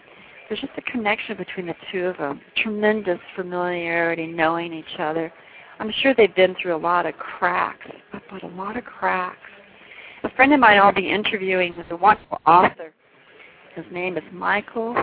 There's 0.53 0.69
just 0.69 0.77
a 0.77 0.91
connection 0.91 1.35
between 1.35 1.65
the 1.65 1.73
two 1.91 2.05
of 2.05 2.17
them. 2.17 2.39
Tremendous 2.57 3.17
familiarity, 3.35 4.27
knowing 4.27 4.71
each 4.71 4.99
other. 4.99 5.33
I'm 5.79 5.91
sure 6.03 6.13
they've 6.13 6.35
been 6.35 6.55
through 6.61 6.75
a 6.75 6.77
lot 6.77 7.07
of 7.07 7.15
cracks, 7.15 7.87
but 8.11 8.43
a 8.43 8.47
lot 8.49 8.77
of 8.77 8.83
cracks. 8.83 9.49
A 10.23 10.29
friend 10.35 10.53
of 10.53 10.59
mine 10.59 10.77
I'll 10.77 10.93
be 10.93 11.09
interviewing 11.09 11.73
is 11.73 11.85
a 11.89 11.95
wonderful 11.95 12.39
author. 12.45 12.93
His 13.73 13.83
name 13.91 14.15
is 14.15 14.23
Michael 14.31 14.95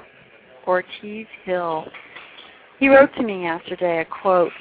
Ortiz 0.69 1.27
Hill. 1.43 1.85
He 2.79 2.89
wrote 2.89 3.13
to 3.17 3.25
me 3.25 3.43
yesterday 3.43 4.03
a 4.03 4.05
quote 4.05 4.53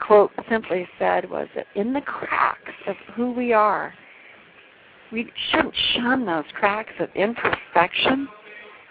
quote 0.00 0.32
simply 0.50 0.88
said 0.98 1.30
was 1.30 1.46
that 1.54 1.66
in 1.76 1.92
the 1.92 2.00
cracks 2.00 2.72
of 2.88 2.96
who 3.14 3.30
we 3.30 3.52
are, 3.52 3.94
we 5.12 5.30
shouldn't 5.52 5.74
shun 5.94 6.26
those 6.26 6.44
cracks 6.54 6.94
of 6.98 7.08
imperfection 7.14 8.26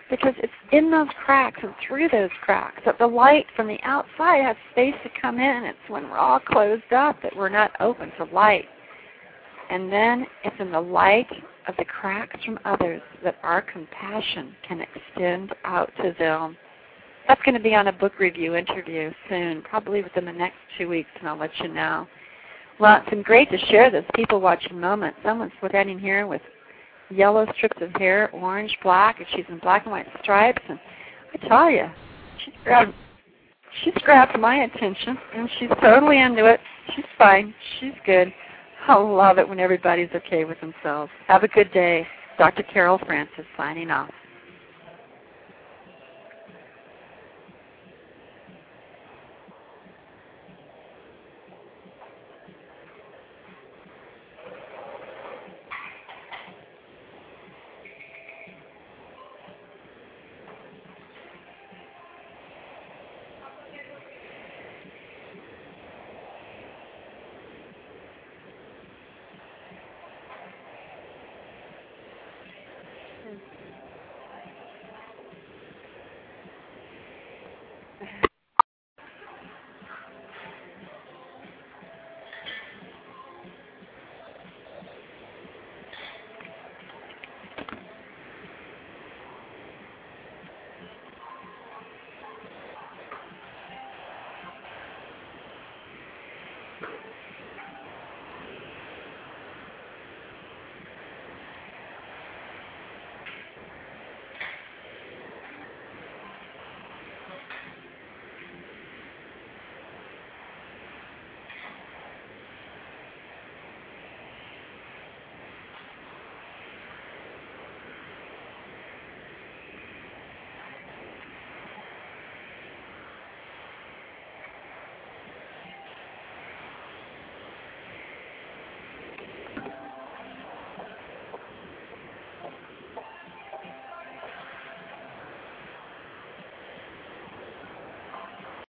because 0.09 0.33
it's 0.37 0.53
in 0.71 0.89
those 0.89 1.07
cracks 1.23 1.59
and 1.63 1.73
through 1.85 2.09
those 2.09 2.29
cracks 2.41 2.81
that 2.85 2.97
the 2.97 3.07
light 3.07 3.45
from 3.55 3.67
the 3.67 3.79
outside 3.83 4.43
has 4.43 4.55
space 4.71 4.95
to 5.03 5.09
come 5.21 5.39
in. 5.39 5.63
It's 5.63 5.77
when 5.89 6.09
we're 6.09 6.17
all 6.17 6.39
closed 6.39 6.93
up 6.93 7.21
that 7.23 7.35
we're 7.35 7.49
not 7.49 7.71
open 7.79 8.11
to 8.17 8.23
light. 8.25 8.65
And 9.69 9.91
then 9.91 10.25
it's 10.45 10.55
in 10.59 10.71
the 10.71 10.79
light 10.79 11.27
of 11.67 11.75
the 11.77 11.85
cracks 11.85 12.41
from 12.45 12.57
others 12.63 13.01
that 13.23 13.35
our 13.43 13.61
compassion 13.61 14.55
can 14.65 14.81
extend 14.81 15.53
out 15.65 15.91
to 16.01 16.15
them. 16.17 16.55
That's 17.27 17.41
going 17.41 17.55
to 17.55 17.61
be 17.61 17.75
on 17.75 17.87
a 17.87 17.93
book 17.93 18.19
review 18.19 18.55
interview 18.55 19.11
soon, 19.27 19.61
probably 19.63 20.01
within 20.01 20.23
the 20.23 20.31
next 20.31 20.55
two 20.77 20.87
weeks, 20.87 21.09
and 21.19 21.27
I'll 21.27 21.37
let 21.37 21.51
you 21.59 21.67
know. 21.67 22.07
Well, 22.79 23.01
it's 23.01 23.09
been 23.09 23.23
great 23.23 23.49
to 23.51 23.57
share 23.65 23.89
this 23.89 24.05
people 24.15 24.39
watching 24.39 24.79
moment. 24.79 25.15
Someone's 25.23 25.51
standing 25.67 25.99
here 25.99 26.25
with 26.25 26.41
yellow 27.09 27.45
strips 27.55 27.81
of 27.81 27.91
hair, 27.93 28.29
orange, 28.33 28.75
black, 28.83 29.19
and 29.19 29.27
she's 29.35 29.45
in 29.49 29.59
black 29.59 29.83
and 29.83 29.91
white 29.91 30.07
stripes. 30.21 30.61
And 30.69 30.79
I 31.33 31.47
tell 31.47 31.69
you, 31.69 31.85
she's 32.43 32.53
grabbed, 32.63 32.93
she's 33.83 33.93
grabbed 34.03 34.39
my 34.39 34.63
attention 34.63 35.17
and 35.35 35.49
she's 35.59 35.69
totally 35.81 36.19
into 36.19 36.45
it. 36.45 36.59
She's 36.95 37.05
fine. 37.17 37.53
She's 37.79 37.93
good. 38.05 38.33
I 38.87 38.95
love 38.95 39.37
it 39.37 39.47
when 39.47 39.59
everybody's 39.59 40.09
okay 40.15 40.45
with 40.45 40.59
themselves. 40.61 41.11
Have 41.27 41.43
a 41.43 41.47
good 41.49 41.71
day. 41.73 42.07
Dr. 42.37 42.63
Carol 42.63 42.99
Francis 43.05 43.45
signing 43.57 43.91
off. 43.91 44.11